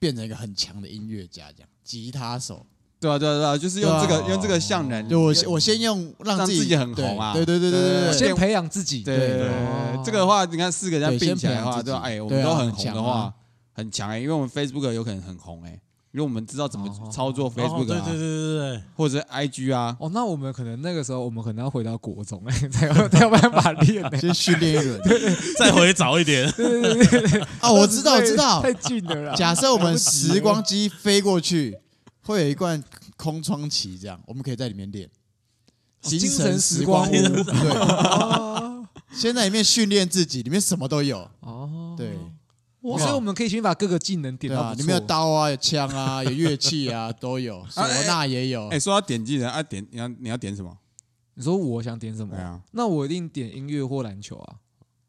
[0.00, 2.66] 变成一个很强的音乐家，这样吉他手。
[2.98, 7.34] 对啊对啊对啊，就是用这个用这个向人，对我我先用让自己自己很红啊。
[7.34, 12.00] 对对对对对对对先培养自己，对对对哦对，这个的话，你看四个人对并起来的话，对吧？
[12.04, 13.32] 哎，我们都很红的话，
[13.82, 15.70] 很强哎，因为我们 Facebook 有可能很红哎，
[16.12, 24.18] 因为我们知道怎么哦操作哦对 Facebook 啊，对对对对，或者是 IG 啊，哦，那我们可能那个时候，我们可能要回到国中哎， 才有才有办法练呢。
[24.18, 25.00] 先训练一轮。
[25.58, 26.46] 再回早一点，
[27.60, 28.72] 啊，我知道，我知道太。
[28.74, 29.34] 近了啦。
[29.34, 31.78] 假设我们时光机飞过去，
[32.22, 32.82] 会有一罐
[33.16, 35.08] 空窗期，这样我们可以在里面练。
[36.00, 41.18] 精精神时时光光屋，屋对，哦先在里面训练自己，里面什么都有。
[41.40, 42.18] 哦，对，
[42.82, 48.68] 哇，所以我们可以先把各个技能点对啊，里面有刀啊，有枪啊， 有乐器啊，都有，唢呐也有。
[48.68, 50.76] 哎，说到点技能啊，点你要你要点什么？
[51.34, 52.62] 你说我想点什么？
[52.72, 54.56] 那我一定点音乐或篮球啊，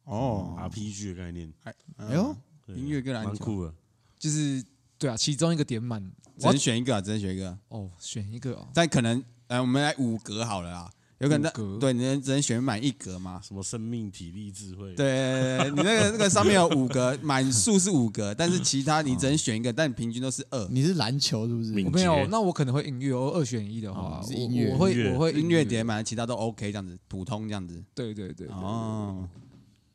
[0.05, 2.35] 哦，RPG 的概念，哎哎呦，
[2.67, 3.29] 音乐跟篮球。
[3.29, 3.73] 蛮酷的。
[4.17, 4.63] 就是
[4.97, 6.01] 对啊，其中一个点满
[6.37, 10.89] 只能选一个啊，只能选一个，哦，选一个哦，但可能呃，我们来五格好了啦，
[11.23, 13.39] 有可能对，你能只能选满一格嘛？
[13.41, 20.67] 什么生命、体力、智慧，，对，你那个那个上面有五格，满数是五格，但是其他你只能选一个，但你平均都是二。
[20.69, 21.71] 你是篮球是不是？
[21.71, 27.81] 没有，那我可能会音乐，我二选一的话我音乐我会我会音乐点满，其他都 OK 这样子，普通这样子。
[27.95, 29.27] 对对对，哦，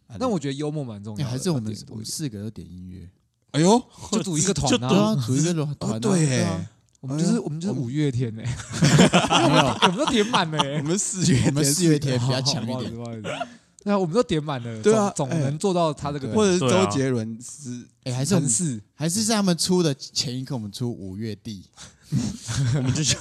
[0.07, 2.05] 啊那我觉得幽默蛮重哎要，还是我们我们要点多一点。
[2.07, 3.09] 四个都点音乐，
[3.50, 3.83] 哎呦，
[4.13, 6.46] 就组一个团啊啊，，组一个团对
[7.01, 8.42] 我们就是我们就是五月天 呢，
[9.83, 12.69] 我们都点满了我欸，们四月我们天四月天比较强一点。
[12.69, 13.49] 不好意思，不好意思。
[13.85, 18.40] 对啊，我们都点满了，对啊哎总总能做到他这个或者是周杰伦是哎，还是我
[18.94, 21.65] 还是在他们出的前一刻，我们出五月地，
[22.77, 23.17] 我们就叫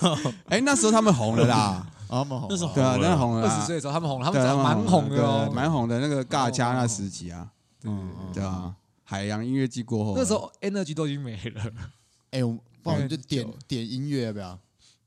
[0.49, 7.47] 哎，那时候他们红了啦，啊，蛮红，那时候对啊，红了那红了，二十岁的时候他们红了，他对们蛮红的哦，蛮红的那个尬掐那时期啊，
[7.79, 8.73] 对嗯对啊，
[9.03, 11.61] 海洋音乐季过后，那时候 energy 都已经没了，
[12.31, 14.59] 哎，我不然我们就点点音乐要不要？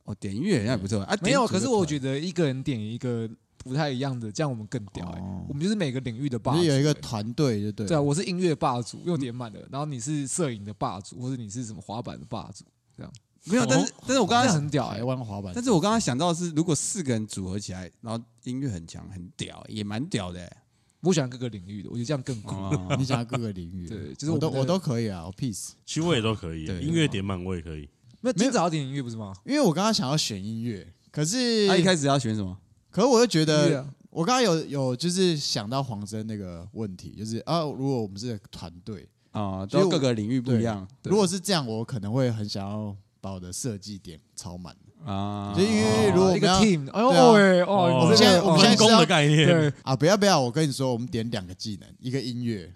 [0.04, 1.00] 哦，点音乐那也不错。
[1.02, 7.00] 啊，没有，可是我觉得一个人点一个不太一样的，这样我们更屌哎哦，我们就是每个领域的霸主就有一个欸。
[7.00, 12.64] 团队，就对了，对啊，我是音乐霸主，又点满了，然后你是摄影的霸主，或者你是什么滑板的霸主，
[12.96, 13.12] 这样。
[13.44, 15.02] 没有，但是但是我刚刚很屌哎。
[15.02, 20.56] 玩滑板，但是我刚刚想到的是，如果四个人组合起来，然后音乐很强，很屌，也蛮屌的欸。
[21.02, 22.54] 我喜欢各个领域的，我觉得这样更酷。
[22.54, 25.70] 哦 你想要各个领域，对就是我们的我都我都可以啊，我 peace。
[25.86, 27.88] 其实我也都可以，对音乐点满我也可以。
[28.20, 29.32] 没有，今早要点音乐不是吗？
[29.46, 32.56] 因为我刚刚想要选音乐，可是他一开始要选什么？
[32.90, 44.76] 可是我又觉音乐得，啊我刚刚有有就是想到黄真那个问题，就是啊，如果我们是团队，啊，其实我都各个领域不一样如果是这样，我可能会很想要把我的设计点超满。
[45.04, 45.52] 啊。
[45.56, 52.72] 就因为如果我一个要 team，哎呦对啊喂，哦，哦我们现在我们现在分工的概念，对啊，不要不要，我跟你说，我们点两个技能，一个音乐，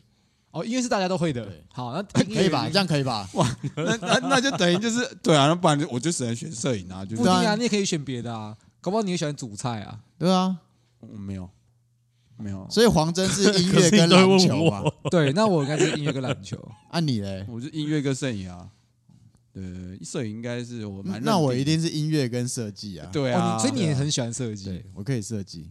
[0.51, 1.65] 哦，音乐是大家都会的对。
[1.73, 2.69] 好，那 可以吧？
[2.73, 3.29] 这样可以吧？
[3.77, 9.99] 那那那就等于就是对啊，那不然就我就只能选摄影啊，就是不一定啊，对啊你也可以选别的啊，搞不好你也喜欢煮菜啊。
[10.19, 10.57] 对啊，
[11.01, 11.49] 我没有
[12.37, 14.83] 没有，所以黄真是音可乐跟 是你都会问篮球嘛？
[15.03, 16.57] 我，对，那我应该是音乐跟篮球。
[16.91, 17.45] 按你嘞？
[17.49, 18.69] 我是音乐跟摄影啊。
[19.55, 19.63] 对，
[20.05, 23.09] 摄影应该是我蛮认那我一定定是音乐跟设计啊。
[23.13, 24.85] 对啊，哦，所以你也很喜欢设计对，。
[24.93, 25.71] 我可以设计。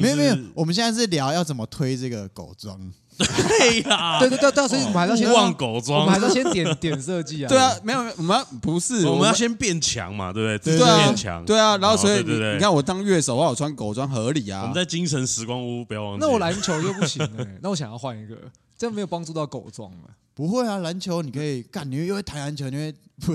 [0.00, 2.92] 没有没有，我们现在是聊要怎么推这个狗装。
[3.16, 7.48] 对啦，对对对对，所以我们还是要先忘狗我们，还是要先点点设计啊。
[7.48, 10.78] 对啊，没有没有，我们要不是我们要先变强嘛，对不对？
[10.78, 14.62] 对啊变强，对啊，然后所以你你看我当乐手，我穿狗装合理啊。
[14.62, 16.18] 我们在精神时光屋不要忘记。
[16.20, 18.36] 那我篮球又不行哎，那我想要换一个，
[18.76, 20.10] 这样没有帮助到狗装了。
[20.34, 23.32] 不会啊，篮球你可以干，你又会弹篮球，你会不，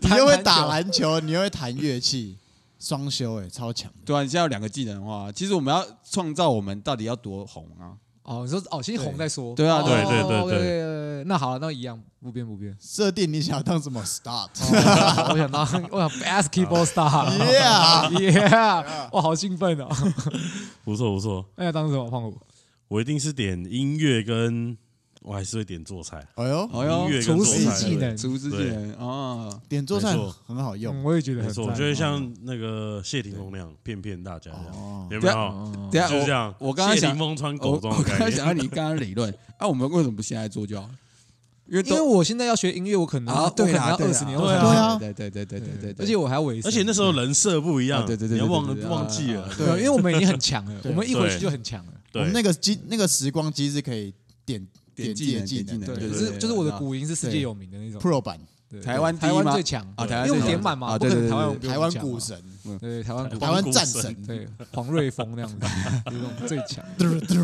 [0.00, 2.36] 你又会打篮球，你又会弹乐器，
[2.82, 3.88] 双修哎，超强。
[4.04, 7.94] 对啊，你现在有两个技能的话，其实我们要创造我们到底要多红啊？
[8.24, 9.54] 哦，你说哦，先红再说。
[9.54, 12.76] 对啊哦对对对对那好了，那一样不变不变。
[12.80, 14.48] 设定你想要当什么 start？
[14.58, 15.62] 哦我想当
[15.92, 17.30] 我想 basketball star。
[17.38, 19.88] Yeah yeah，哇，好兴奋哦！
[20.84, 22.36] 不错不错，那要当什么胖虎？
[22.88, 24.76] 我一定是点音乐跟，
[25.22, 27.74] 我还是会点做菜，哎呦，哎呦厨做菜。
[27.74, 28.16] 师技能。
[28.16, 30.16] 厨师技能啊，点做菜
[30.46, 30.94] 很好用。
[30.94, 34.50] 嗯，我也觉得没错，很我觉得像那个谢霆锋那样骗骗大家。
[35.10, 35.34] 有没有？
[35.34, 36.54] 哦等一下就是这样。
[36.58, 40.88] 我我刚刚想谢霆锋穿我狗装我刚刚想到你刚刚理论，啊，我们为什么不现在做就好？
[41.68, 44.60] 因为因为都我现在要学音乐，我可能啊，我可能要对啦对啦二十年后对啊。
[44.60, 44.98] 对啊。
[44.98, 49.42] 对对对对对对对，而且我还要尾声，而且那时候人设不一样，啊对对对你要忘对对对忘记了。
[49.44, 50.90] 啊，对对，因为我们已经很强了，对。
[50.90, 51.40] 我们一回去对。
[51.40, 51.92] 就很强了。
[52.10, 52.20] 对。
[52.20, 54.12] 我们，那个机那个时光机是可以
[54.44, 58.00] 点点技能点技能，对，就是就是我的对鼓音是世界有名的那种。
[58.00, 58.38] Pro 版，
[58.68, 62.42] 对台湾台湾最强啊台湾因为点满嘛，啊不可能台湾台湾股神，
[62.80, 65.56] 对台湾股台湾战神，对黄瑞峰那样子，
[66.06, 66.84] 就是那种最强，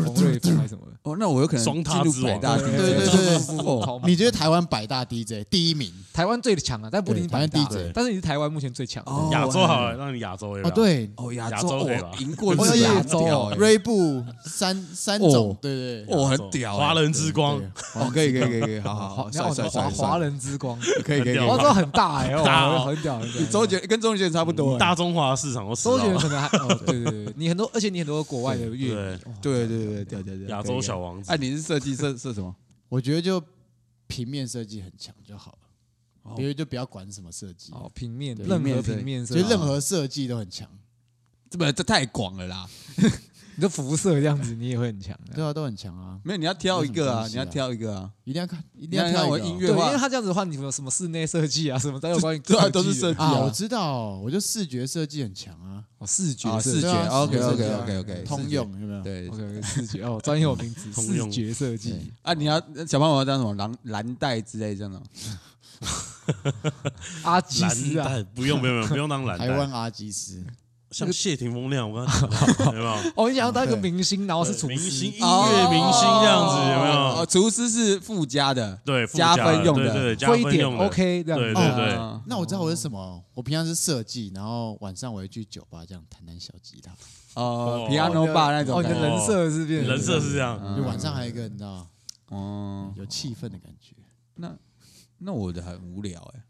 [0.05, 0.98] 黄瑞峰还是什么的。
[1.19, 5.91] 哦，那我有可能双进入塔之百大对对对对你觉得台湾百大 DJ 第一名？
[6.13, 9.03] 台湾最强啊，但不一定台湾百大 DJ 但是你是台湾目前最强。
[9.05, 11.09] 哦亚洲好了，让你亚洲有没哦，对。
[11.15, 12.09] 哦亚亚洲洲可以吧？
[12.11, 13.19] 哦赢过亚洲。
[13.19, 17.57] 屌欸锐步三三种哦，对对，哦很屌欸，华人之光，
[17.95, 23.39] 哦可以可以可以可以，好好好，华帅帅帅华华，人之光，可以可以亚洲很大哎，大很屌很屌。
[23.41, 29.67] 你周杰跟周杰伦差不多欸，大中华市场都周杰伦，可能还哦，对对对，你很多，而且你很多国外的乐对。
[29.67, 31.31] 对对对对，亚洲小王子。
[31.31, 32.55] 哎，，你是设计设设什么？
[32.89, 33.41] 我觉得就
[34.07, 35.59] 平面设计很强就好了，
[36.23, 36.35] 哦。
[36.35, 38.45] 别人就不要管什么设计，哦，平面对。
[38.45, 40.69] 任何平面设平面设计，就任何设计都很强，
[41.49, 42.69] 这不这太广了啦，
[43.59, 45.33] 你就辐射这样子，你也会很强的。
[45.35, 59.03] 对啊，都很强啊，没有你要挑一个啊，你要挑一个啊，一定要看，一一定要挑我音乐化因为他这样子的话，你有什么室内设计啊，什么都有关于 对都是设计啊，啊我知道，我就视觉设计很强啊，哦，视觉视觉，OK OK OK OK，通用有没有？
[59.03, 61.29] 对 OK，视觉哦，专有名词，视 通用。
[61.29, 62.13] 觉设计。
[62.21, 62.57] 啊，你要
[62.87, 65.01] 小胖我要当什么蓝蓝带之类这样的，
[67.23, 70.41] 阿基斯啊，不用不用不用不用当蓝带，台湾阿基斯，
[70.91, 73.11] 像谢霆锋那样，我刚刚讲到 有没有？
[73.15, 74.67] 哦，你想要当一个明星，然后是厨师。
[74.67, 77.25] 明星音哦乐明星这样子有没哦，有？
[77.25, 80.85] 厨师是附加的，对，附加分用的加分用的。
[80.85, 81.39] OK 这样。
[81.39, 81.45] 子。
[81.45, 81.93] 对对对。
[81.95, 86.91] 啊那我知道我是什么，我平常是设计，然后晚上我会去酒吧这样弹弹小吉他，
[87.39, 87.85] 哦。
[87.85, 88.77] 哦，piano bar 那种。
[88.77, 91.87] 哦，你，的人设是变成人设是这样，嗯就晚上还有一个你知道
[92.29, 93.95] 哦，有气氛的感觉。
[94.35, 94.51] 那
[95.19, 96.41] 那我的很无聊哎，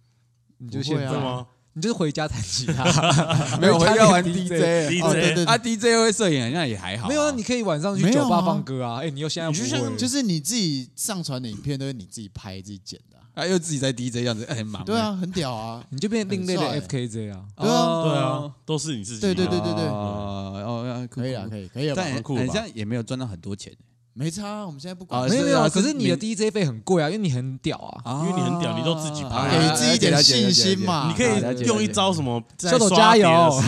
[0.59, 1.47] 你就现不会啊在，吗？
[1.79, 2.83] 你就是回家弹吉他，
[3.57, 7.07] 没有，我回家要玩练 DJ，DJ 哦对对啊，DJ 会摄影，那也还好啊。
[7.07, 8.99] 没有啊，你可以晚上去酒吧放歌啊。
[9.01, 14.83] 哎，你又现在你就像不会就是你自己上传的影片都是你自己拍自己剪的啊、啊，又自己在 DJ 这样子，哎很忙。
[14.83, 15.81] 对，啊，很屌啊。
[15.89, 17.45] 你就变另类的帅 FKJ 啊。
[17.55, 19.21] 对啊哦对啊，，都是你自己。
[19.21, 22.01] 对对对对对哦哦，可以啊，可以，可以了吧？
[22.03, 23.71] 但很酷吧很像也没有赚到很多钱
[24.19, 25.29] 没差啊，我们现在不啊管。
[25.29, 28.11] 没有没有，啊可是你的 DJ 费很贵啊，因为你很屌啊。
[28.11, 28.25] 啊。
[28.27, 29.47] 因为你很屌你都自己拍啊。
[29.49, 31.07] 给自己一点信心嘛。
[31.07, 31.63] 你可啊了解。
[31.63, 33.49] 以用一招什么，在小抖刷碟加油。
[33.49, 33.61] 的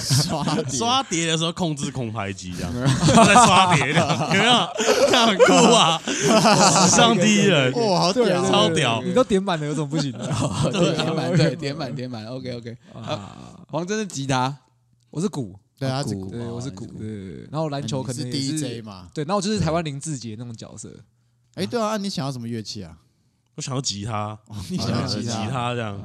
[0.00, 0.64] 时候，刷碟。
[0.78, 2.72] 刷碟的时候控制空拍机这样，
[3.26, 5.10] 在刷碟的，有没有？
[5.10, 7.72] 看很酷啊，史上第一人。
[7.72, 8.40] 哇，好屌。
[8.40, 8.48] 啊！
[8.48, 9.02] 超屌。
[9.04, 10.18] 你都点满了，有什么不行的？
[10.72, 12.76] 对，点满，对，点满，点满，OK OK。
[12.94, 13.36] 啊，
[13.68, 14.54] 黄真是吉他，
[15.10, 17.48] 我是鼓，对啊，鼓是鼓对，哦我是鼓，对对对。
[17.50, 19.08] 然后篮球可能是 DJ 嘛？
[19.14, 20.90] 对，然后我就是台湾林志杰那种角色。
[21.54, 22.96] 哎，对啊，你想要什么乐器啊？
[23.54, 24.38] 我想要吉他，
[24.70, 25.50] 你想要吉吉他？
[25.50, 25.96] 他这样，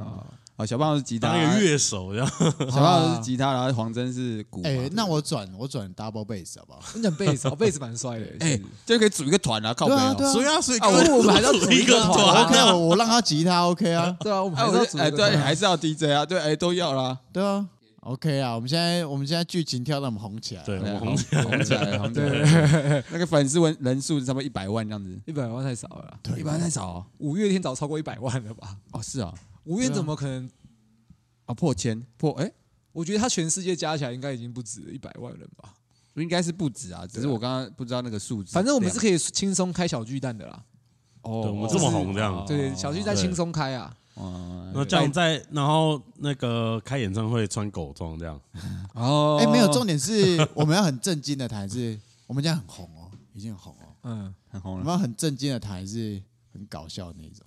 [0.58, 2.28] 啊，小胖是吉他，当一个乐手这样。
[2.72, 4.62] 小胖是吉他，然后黄真是鼓。
[4.64, 6.82] 哎，那我转我转 double bass 好不好？
[6.96, 8.26] 你讲贝斯，哦，贝斯蛮帅的。
[8.40, 9.88] 哎就可以组一个团啊，靠。
[9.88, 17.20] 对啊对啊所以啊，所以啊我们还要组一个团啊 OK，我我让他吉他 OK 啊，对啊，我们哎，还是要组哎，对，组一个团还是要 DJ 啊，对，哎，都要啦。
[17.32, 17.68] 对啊
[18.04, 18.56] ，OK 啊。
[18.56, 23.04] 我们现在我们现在剧情跳到我们红起来，对，我对们红起来红起来，红起来。
[23.12, 27.06] 那个粉丝文人数差不多一百万这样子，一百万太少了对，一百万太少哦。
[27.18, 28.78] 五月天早超过一百万了吧？
[28.92, 29.34] 哦，是啊，
[29.66, 30.50] 五月天怎么可能？
[31.46, 32.52] 啊，破千破，哎，
[32.92, 35.74] 我觉得他全世界加起来应该已经不止一百万人吧。
[36.16, 38.54] 应该是不止啊，只是我刚刚不知道那个数字。
[38.54, 40.64] 反正我们是可以轻松开小巨蛋的啦。
[41.24, 43.92] 哦我们这么红这样对，小巨蛋对轻松开啊。
[44.16, 48.40] 哦那这样在，然后那个开演唱会穿狗装这样，
[48.94, 53.88] 哦， 哎，没有，重点是我们要很震惊的谈，是我们这样很红哦，已经很红哦。
[54.04, 54.80] 嗯，很红了。
[54.80, 57.46] 我们要很震惊的谈，还是很搞笑的那种。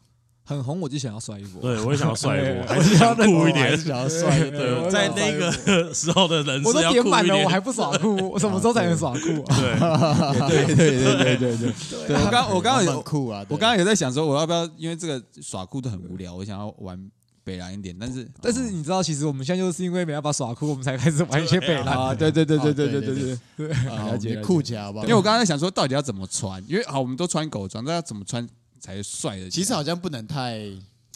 [0.48, 1.60] 很红，我就想要摔一波。
[1.60, 3.76] 对我也想要帅一波，对 还是想酷一点。
[3.76, 4.38] 想要帅。
[4.48, 5.52] 对，在那个
[5.92, 7.48] 时候的人我都点满了，我。
[7.48, 10.48] 还不耍酷，我什么时候才能耍酷啊？
[10.48, 11.72] 对，对对对对对对
[12.06, 13.44] 对，我刚我刚刚很有酷啊！
[13.48, 17.10] 我刚刚有在想说，我要不要因为这个耍酷都很无聊，我想要玩
[17.42, 21.96] 北蓝一点，但是但是你知道，其实我们现在就是因为没办法耍酷，我们才开始玩一些北蓝。
[21.96, 25.04] 啊，对对对对对对哦对对了解酷起来好不好？
[25.04, 26.62] 因为我刚刚在想说，到底要怎么穿？
[26.68, 28.46] 因为好，我们都穿狗装，那要怎么穿
[28.86, 29.50] 才帅的？
[29.50, 30.60] 其实好像不能太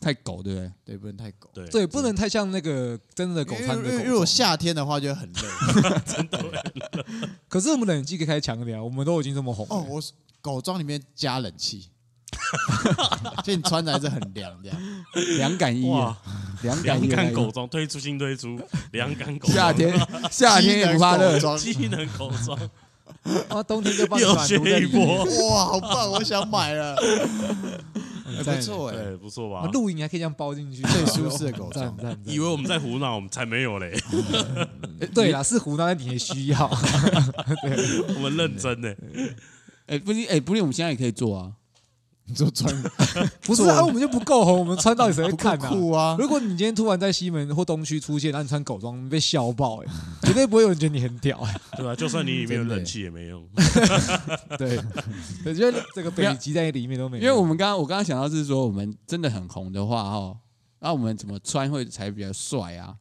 [0.00, 0.72] 太狗，对不对？
[0.84, 1.48] 对，不能太狗。
[1.54, 4.26] 对对，不能太像那个真的狗因为穿的狗因为因为我装。
[4.26, 5.40] 夏天的话就 会很累。
[7.48, 9.64] 可是我们冷气可以开强一点啊，我们都已经这么红。
[9.70, 10.02] 哦，我
[10.40, 11.90] 狗装里面加冷气，
[13.44, 14.78] 就你穿着还是很凉这样。
[15.36, 16.16] 凉感衣凉
[16.62, 18.58] 凉感衣，感狗装推出新推出
[18.92, 22.58] 凉感狗装，夏天夏天也不怕热机能狗装
[23.48, 25.06] 啊，冬天就帮你又暖炉在一里面。
[25.06, 26.10] 波，哇，好棒！
[26.10, 26.96] 我想买了，
[28.44, 28.96] 不错哎。
[28.96, 29.70] 对，不错啊吧？
[29.72, 33.94] 露营还可以这样包进去，最舒适的狗赞装赞赞以为我们在胡闹，我们才没有嘞，
[35.14, 36.66] 对啦，是胡闹，但你也需要。
[38.16, 38.94] 我们认真呢。
[39.86, 41.52] 哎，不是，哎，不是，我们现在也可以做啊。
[42.30, 42.72] 你说穿
[43.42, 45.68] 不是啊，我们就不够红，我们穿到底谁会看啊？
[45.68, 46.16] 酷啊？
[46.18, 49.86] 如果你今天突然在西门或东区出现，然后你穿狗装，你被笑爆哎、
[50.22, 51.94] 绝对不会有人觉得你很屌哎、对吧？
[51.96, 53.44] 就算你里面有冷气也没用。
[54.56, 54.78] 对，
[55.44, 60.38] 我觉得这个北极在里面都没用，因为我们刚刚我刚刚想到是说，我们真的很红的话，哦，
[60.78, 62.94] 那我们怎么穿会才比较帅啊？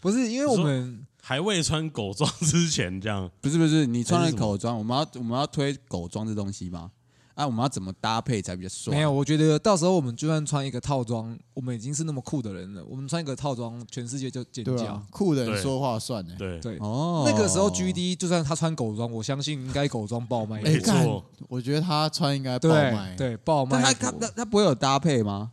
[0.00, 6.90] 不是因为我们还未穿狗装之前，这样不是不是，你穿了狗装，我们要我们要推狗装这东西吗？
[7.34, 8.94] 啊，我们要怎么搭配才比较帅？
[8.94, 16.34] 没有，我觉得到时候我们就算穿一个套装，我们已经是那么酷的人了，我们穿一个套装，全世界就尖叫对啊。，酷的人对说话算呢。
[16.38, 25.52] 对，对，哦，那个时候 GD 就算他穿狗装，我相信应该狗装爆卖没错，我觉得他穿应该爆对卖。，对，爆卖他他他不会有搭配吗？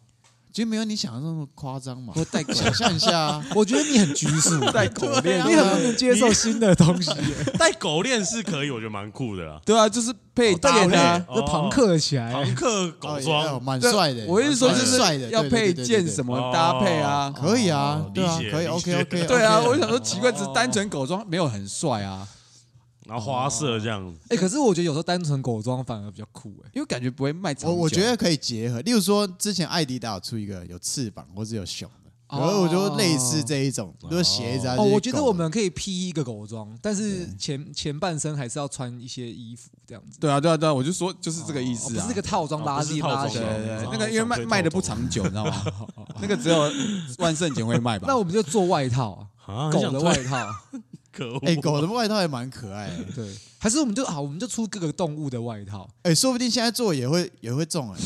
[0.57, 2.11] 其实没有你想的那么夸张嘛。
[2.15, 7.11] 我带狗想象一下啊， 我觉得你很拘束， 带狗链，你很不能接受新的东西、
[7.59, 9.61] 戴狗链是可以，我觉得蛮酷的啦。
[9.63, 11.19] 对啊，就是配哦搭配啊。
[11.35, 14.25] 就朋克起来，朋克狗哦装蛮帅的。
[14.25, 16.07] 我意思说就蛮帅的，是要配件？
[16.07, 17.31] 什么搭配啊？
[17.39, 19.25] 可以啊哦，对啊，可以，OK OK。
[19.27, 22.27] 对啊，我就想说奇怪，只是单纯狗装没有很帅啊，
[23.07, 27.69] 然后花色这样子，哎、可是我觉得有时候单纯狗装反而比较酷哎、因为感觉不会卖长。
[27.69, 34.75] 我我觉得可以结合，例如说之前艾迪达有出一个有翅膀或者有熊的，然后我就类似这一种，就是鞋子啊。
[34.77, 43.77] 哦，我觉得我们可以披一个狗装，但是前前半身还是要穿一些衣服这样子，对啊，对啊，对啊，我就说就是这个意思啊，哦不是一个套装拉哦不是链拉起套装对来。
[43.77, 45.65] 对对，哦那个因为卖卖的不长 久，你知道吗？
[46.19, 46.69] 那个只有
[47.19, 48.05] 万圣节会卖吧？
[48.09, 49.11] 那我们就做外套
[49.45, 50.35] 啊，啊，狗的外套，
[51.17, 53.03] 可恶，哎，狗的外套也蛮可爱的。
[53.15, 57.99] 对，还是我们就好，我们就出各个动物的外套，哎，说不定现在做也会也会中哎。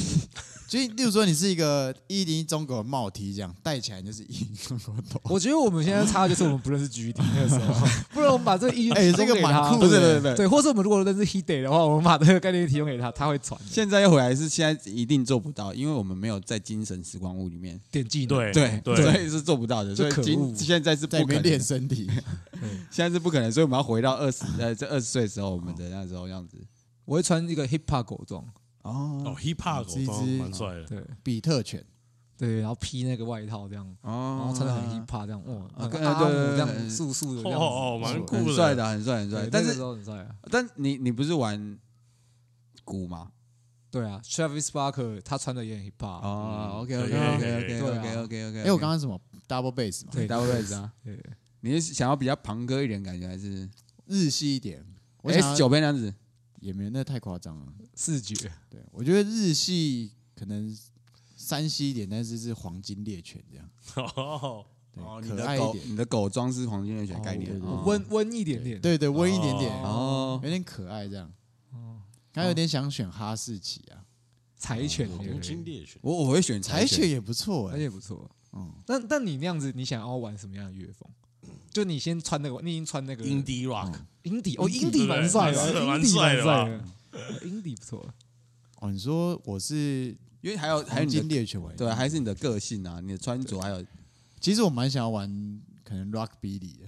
[0.72, 5.20] 就例如说，你是一个一零一中狗的帽 T 这样戴起来，就是一零一中狗的头。
[5.26, 10.00] 我觉得我们现在差的就是我们不认识 GD 那个时候， 不然我们把这个一哎这个蛮酷不是的。
[10.00, 13.60] 不是不是，对，或是我们如果认识 h e d a y 的话，我们把这个概念提供给他，他会传。
[13.60, 18.28] 的现在又回来是现在一定做不到，因为我们没有在精神时光屋里面，点技能。
[18.30, 18.82] 对对。
[18.82, 20.26] 对所以是做不到的，所以这可恶。
[20.26, 21.44] 今现在是不可能。
[21.44, 22.10] 练，身体，
[22.90, 26.56] 现在是不可能，所以我们要回到二十呃这二十岁的时候，我们的那时候样子。
[27.04, 28.46] 我会穿一个 Hip Hop 狗装，
[28.84, 31.86] 哦哦，hip hop 狗装是一只蛮帅的，对比特犬。
[32.38, 39.50] 对，然后披那个外套这样，然哦后穿的很 Hip Hop 这样，哇，阿姆这样素素的这样子，哦哦，蛮酷的，很帅的，很帅很帅对。
[39.52, 40.36] 但是那个时候很帅啊。
[40.50, 41.78] 但你你不是玩
[42.84, 43.32] 鼓吗？
[43.92, 48.62] 对啊，Travis Barker 他穿的也很 Hip Hop，哦，OK OK 对 OK 对 OK 啊 OK OK OK。
[48.64, 51.24] 哎，我刚刚什么 double bass 嘛，对大位置啊，对，
[51.60, 53.70] 你是想要比较朋克一点感觉，还是
[54.08, 54.84] 日系一点。
[55.22, 56.12] 我想 S 要九杯那样子？
[56.60, 57.66] 也没有那太夸张了。
[58.02, 58.36] 视觉，
[58.70, 60.76] 对，我觉得日系可能
[61.36, 63.70] 山西一点，但是是黄金猎犬这样，
[64.16, 65.92] 哦，哦，你可的狗爱一点。
[65.92, 67.60] 你的狗装是黄金猎犬概念。
[67.86, 71.32] 温温一点点，对对，温一点点，哦有点可爱这样。
[72.34, 74.02] 刚有点想选哈士奇啊，
[74.58, 76.64] 柴犬黄金猎犬，我我会选犬。
[76.64, 77.78] 柴犬，也不错而哎。
[77.78, 78.30] 且不错。
[78.54, 81.10] 嗯，但但你那样子，你想要玩什么样的乐风？
[81.72, 83.94] 就你先穿那个，你已经穿那个 indie rock，
[84.24, 88.14] 英底哦，英英底蛮帅的，对蛮帅的吧的，英底不错。
[88.80, 93.86] 哦，你说我是因为还有还有金你的猎犬玩，对，还是你的个性啊，你的穿着还有
[94.40, 96.86] 其实我蛮想要玩可能 rockabilly 的，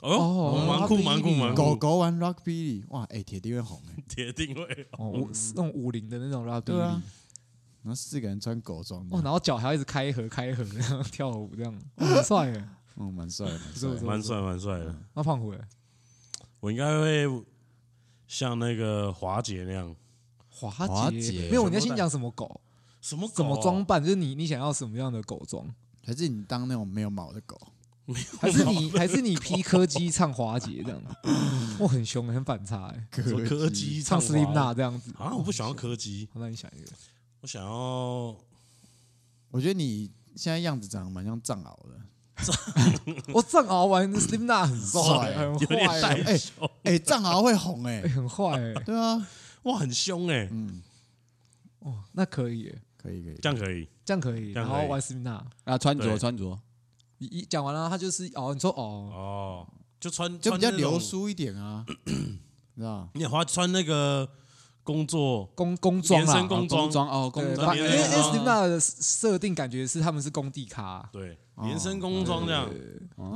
[0.00, 4.02] 哦，哦蛮酷蛮酷蛮狗酷，狗玩 rockabilly，哇，哎，铁定会红哎。
[4.08, 7.02] 铁定会，哦，五那种五零的那种 rap，对啊，
[7.82, 12.68] 然后四个人穿狗装这哦，然后脚还要一直开合开合，这样跳舞这样，哦很帅哎。
[12.96, 13.88] 嗯，蛮帅的，蛮帅。
[14.02, 14.94] 蛮帅蛮帅的。
[15.14, 15.58] 那胖虎哎，
[16.60, 17.26] 我应该会
[18.26, 19.94] 像那个华姐那样，
[20.48, 22.60] 华华姐姐没有，你要先讲什么狗，
[23.00, 25.66] 什么怎么狗装扮，就是你你想要什么样的狗装，
[26.04, 27.58] 还是你当那种没有毛的狗？
[28.40, 31.00] 还是你还是你披柯基唱华姐这样，
[31.78, 35.12] 哇，很凶很反差哎，柯基唱华 Slim 娜这样子。
[35.16, 35.32] 啊？
[35.36, 36.90] 我不想要柯基，那你想一个，
[37.42, 38.36] 我想要
[39.50, 42.00] 我觉得你现在样子长得蛮像藏獒的。
[43.32, 46.00] 我藏獒玩 Slim 娜很帅，很有点坏。
[46.00, 48.02] 太哎，凶，哎，藏獒会红哎。
[48.04, 48.58] 哎，很坏。
[48.58, 49.26] 哎，对啊，
[49.64, 50.82] 哇，很凶哎，嗯，
[51.80, 54.72] 哦，那可以耶，可以可以，这样可以，这样可以，这样可以。
[54.74, 56.18] 然后玩 Slim 娜，啊穿着对。
[56.18, 56.58] 穿着。
[57.18, 59.66] 一一讲完了，他就是哦，你说哦，哦，
[60.00, 62.38] 就穿就比较流，苏一点啊， 你
[62.76, 63.08] 知道？
[63.14, 64.28] 你花穿那个
[64.84, 67.08] 工作工工装啊连身，工装。
[67.08, 67.76] 哦工，装。
[67.76, 72.68] 因为连身 Slim 娜的设定感觉是他们是工地咖，对哦连身工装这样，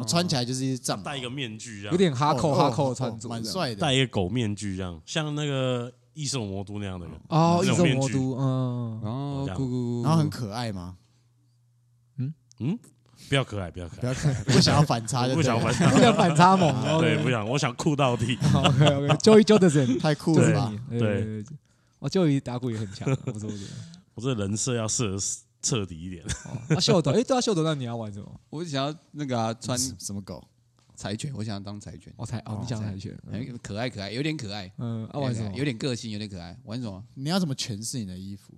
[0.07, 3.81] 穿起来就是一只藏獒，戴一个面具这样有，点哈扣哦哈扣穿着，蛮帅的。
[3.81, 7.21] 戴一个狗面具这样，像那个异兽魔都那样的人。
[7.29, 10.97] 哦，异兽魔都，嗯，哦然后很可爱吗？
[13.29, 20.73] 不要可爱，不要可爱，不要看，不想要反差就不对了，想反不想反差萌， 对，不想，我想酷到底， OK OK，Joey Jordison 太酷就是了吧？
[20.91, 21.45] 你，对对，
[21.99, 23.67] 哦，Joey 打鼓也很强，不错不错。
[24.15, 25.17] 我这人设要设
[25.61, 28.41] 彻底一点，哦啊，秀斗，哎，对啊，秀斗，那你要玩什么？
[28.51, 30.43] 我想要那个啊穿什什么狗？
[30.97, 35.53] 柴犬，我想要当柴犬，哦，才哦，你想跆拳，哎可爱可爱，有点可爱，嗯，啊，玩什么？
[35.55, 36.57] 有点个性，有点可爱。
[36.65, 37.05] 玩什么？
[37.13, 38.55] 你要怎么诠释你的衣服？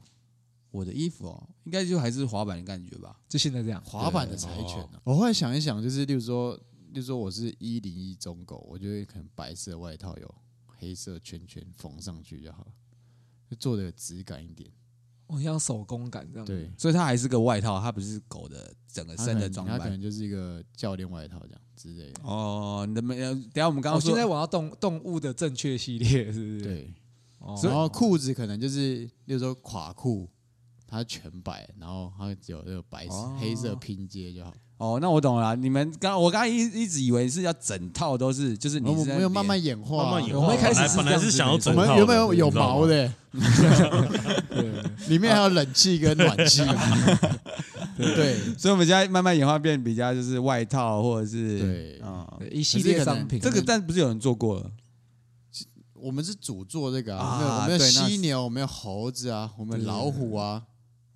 [0.70, 3.18] 我的衣服哦，应该就还是滑板的感觉吧。
[3.28, 5.00] 就现在这样，滑板的柴犬啊！
[5.04, 6.54] 我后来想一想，就是例如说，
[6.92, 10.34] 例如说我是一零一中狗，我觉得可能白色外套有
[10.66, 12.72] 黑色圈圈缝上去就好了，
[13.50, 14.70] 就做的有质感一点。
[15.28, 16.46] 哦，像手工感这样。
[16.46, 19.78] 对，所以它还是个外套，它不是狗的整个它可身的装扮。
[19.78, 22.22] 它可能就是一个教练外套这样之类的。
[22.22, 23.20] 哦，你的没？
[23.20, 26.94] 呃等一下我们刚哦，刚说现在我要动动物的正确系列，是不是？，对，
[27.40, 30.26] 哦，然后裤子可能就是，例如说垮裤，
[30.90, 33.36] 它全白，然后它只有那个白色、哦。
[33.38, 34.52] 黑色拼接就好。
[34.78, 35.54] 哦，那我懂了啦。
[35.54, 40.46] 你们刚我刚刚一一直以为是要整套都是，就是你我们是没有慢慢演化啊，慢慢演化。
[40.46, 42.80] 我们一开始本来是想要我们整套的，原本有有你知道吗？
[42.80, 43.12] 毛，的，
[44.50, 46.62] 对，里面还有冷气跟暖气。
[47.98, 48.38] 对。
[48.56, 52.00] 所以我们现在慢慢演化变比较就是外套或者是对。
[52.52, 54.70] 一系列商品，这个但不是有人做过了。
[55.94, 60.62] 我们是主做这个啊，啊我们有我们有犀牛，我们有猴子啊，我们有老虎啊，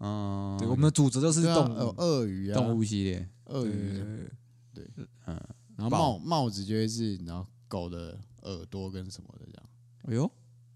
[0.04, 4.18] 嗯，对我们的主角就是对啊，动有物，鳄鱼啊，动物系列，鳄鱼什么
[4.74, 4.84] 对，
[5.76, 6.50] 然后帽帽。
[6.50, 9.70] 子就会是然后狗的耳朵跟什么的这样，
[10.08, 10.30] 哎呦，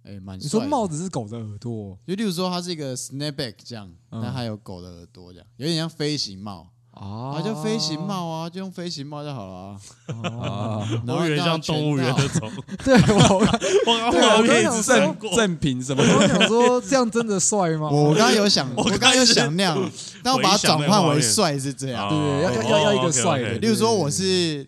[0.04, 0.68] 哎，蛮你说帅的。
[0.70, 1.98] 帽子是狗的耳朵？
[2.06, 9.80] 就例如说它是一个 snapback 这样，嗯但它有狗的耳朵这样，有点像飞行帽，啊啊，就飞行，帽啊，就用飞行帽就好了啊。
[10.08, 12.50] 啊，然后我以为像动物园的那种，
[12.82, 13.38] 对我
[13.92, 17.90] 我刚对啊好可以我刚想说只看过，正品什么我刚想说这样真的帅吗？
[17.92, 19.90] 我 我刚刚有想，我刚刚有想那样，
[20.24, 22.08] 但我把它转换为帅是这样。
[22.08, 24.64] 哦对对要要要要一个帅的例如说我是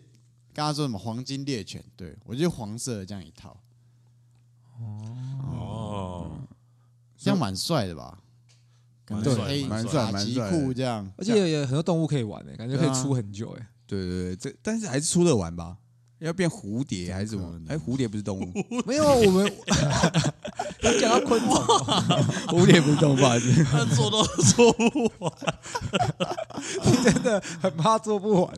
[0.53, 3.57] 刚刚说什么黄金猎犬，对我就黄色的这样一套，
[5.51, 6.31] 哦，
[7.17, 8.19] 这样蛮帅的吧？
[9.09, 13.67] 对蛮帅蛮帅的裤这样，而且有很多动物可以玩的，感觉可以出很久诶。
[13.87, 15.77] 对对对，这但是还是出得完吧？
[16.21, 18.53] 要变蝴蝶还是什么哎，蝴蝶不是动物，
[18.85, 19.47] 没有啊，我们
[20.83, 21.55] 有讲到昆虫，
[22.49, 23.65] 蝴蝶不是动物，不好意思。
[23.65, 25.33] 他做都做不完，
[26.85, 28.55] 你真的很怕做不完。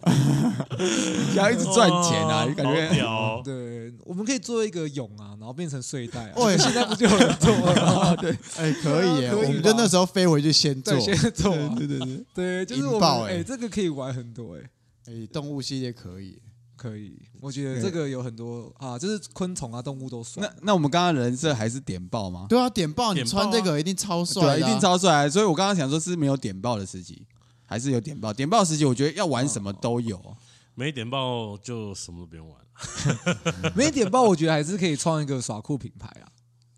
[0.79, 6.33] 你要一直赚钱啊，哦你感觉对，我们可以做一个蛹啊，然后变成睡袋啊。
[6.37, 8.17] 喂现在不就有人做了吗？
[8.21, 10.99] 对哎，可以耶，可以我们就那时候飞回去先做，。
[10.99, 11.75] 先做啊。
[11.77, 14.63] 对对对，对，就是我哎，这个可以玩很多哎。
[15.07, 16.41] 哎，动物系列可以，
[16.77, 20.47] 可以，我觉得这个有很多啊，就是昆虫啊、动物都算。
[20.47, 22.47] 那那我们刚刚人设还是点爆吗？
[22.49, 25.28] 对啊，点爆你穿这个一定超帅对啊，的啊，一定超帅。
[25.28, 27.26] 所以我刚刚想说，是没有点爆的时期，
[27.64, 28.32] 还是有点爆？
[28.32, 30.36] 点爆时期，我觉得要玩什么都有。
[30.74, 33.72] 没点爆就什么都不用玩了。
[33.76, 36.28] 没点爆，我觉得还是可以创一个耍酷品牌啊。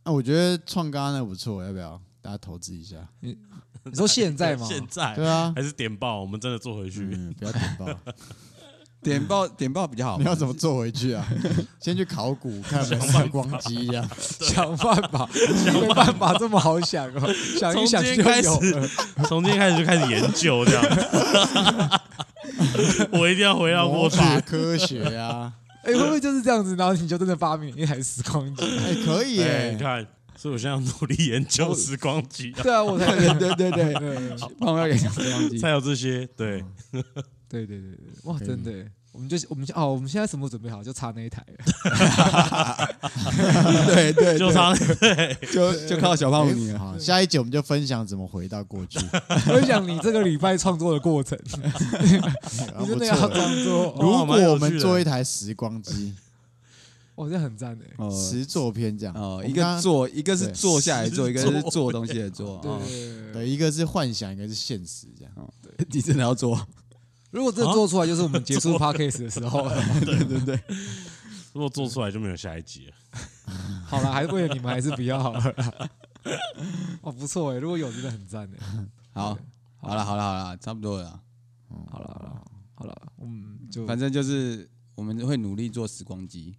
[0.04, 2.96] 那我觉得创刚刚那不错，要不要大家投资一下？
[3.20, 3.36] 你
[3.94, 4.66] 说现在吗？
[4.70, 7.08] 现在对啊，还是点爆，我们真的做回去。
[7.12, 7.86] 嗯，不要点爆。
[9.02, 10.24] 点爆点爆比较好你。
[10.24, 11.26] 要怎么做回去啊？
[11.80, 14.08] 先去考古，看有没有时光机这样。
[14.18, 15.28] 想办法，
[15.72, 18.88] 没办法这么好想哦，想一想就从今天开有始了。
[19.28, 20.84] 从今天开始就开始研究这样。
[23.12, 24.18] 我一定要回到过去。
[24.46, 25.52] 科学啊，
[25.84, 26.76] 哎，会不会就是这样子？
[26.76, 28.64] 然后你就真的发明一台时光机？
[28.64, 29.78] 哎，可以哎，耶你。
[29.78, 35.70] 看，所以我现在要努力研究时光机，对啊，我才对对对对，对帮我要演时光机才。
[35.70, 36.26] 有这些。
[36.36, 36.64] 对，
[37.52, 41.64] 对对对对，哇，真的耶，我们就我们哦，我们现在什么都准备好，就差那一台了。
[43.94, 46.78] 对对，就差对，就就靠小胖虎你了。
[46.78, 48.98] 好，下一集我们就分享怎么回到过去。
[49.44, 53.94] 分享你这个礼拜创作的过程， 你真的要这样做？
[54.00, 56.14] 如哦果我们做一台时光机，
[57.16, 57.84] 哦这很赞的。
[57.98, 62.58] 哦实作片这样，哦，一个坐，一个是坐下来做，一个是做东西的做。
[62.62, 65.32] 对哦，对对，对，一个是幻想，一个是现实，这样。
[65.60, 66.58] 对你真的要做？
[67.32, 69.74] 如果真的做出来，就是我们结束 podcast 的时候了。
[70.04, 70.62] 对对对，
[71.54, 72.94] 如果做出来就没有下一集了。
[73.86, 75.90] 好了，还是为了你们，还是比较好了啦。
[77.02, 78.86] 哦，不错哎，如果有真的很赞哎。
[79.12, 79.36] 好，
[79.78, 81.20] 好了好了好了，差不多了。
[81.90, 86.54] 好了好了好了，嗯，就反正就是我们会努力做时光机，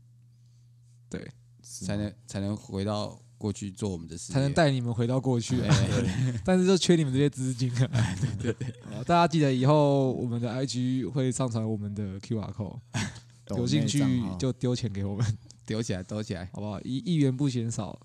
[1.07, 5.57] 对，才能才能回到过去做我们的事业，才能带你们回到过去。
[5.59, 8.15] 对但是就缺你们这些资金啊。
[8.41, 8.73] 对对对，
[9.03, 12.79] 大家记得以后我们的 IG 会上传我们的 QR code，
[13.57, 14.01] 有兴趣
[14.39, 16.49] 就丢钱给我们，丢起来，丢起来。
[16.53, 16.79] 好不好？
[16.83, 17.99] 一一元不嫌少，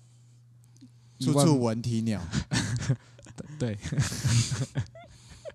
[1.21, 2.21] 处处闻啼鸟。
[3.57, 3.77] 对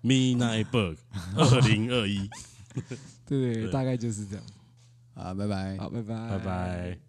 [0.01, 0.97] ，Midnight Bug
[1.37, 2.27] 二零二一，
[3.27, 4.43] 对对，对大概就是这样。
[5.13, 5.77] 好，拜拜。
[5.77, 7.04] 好，拜拜，拜拜。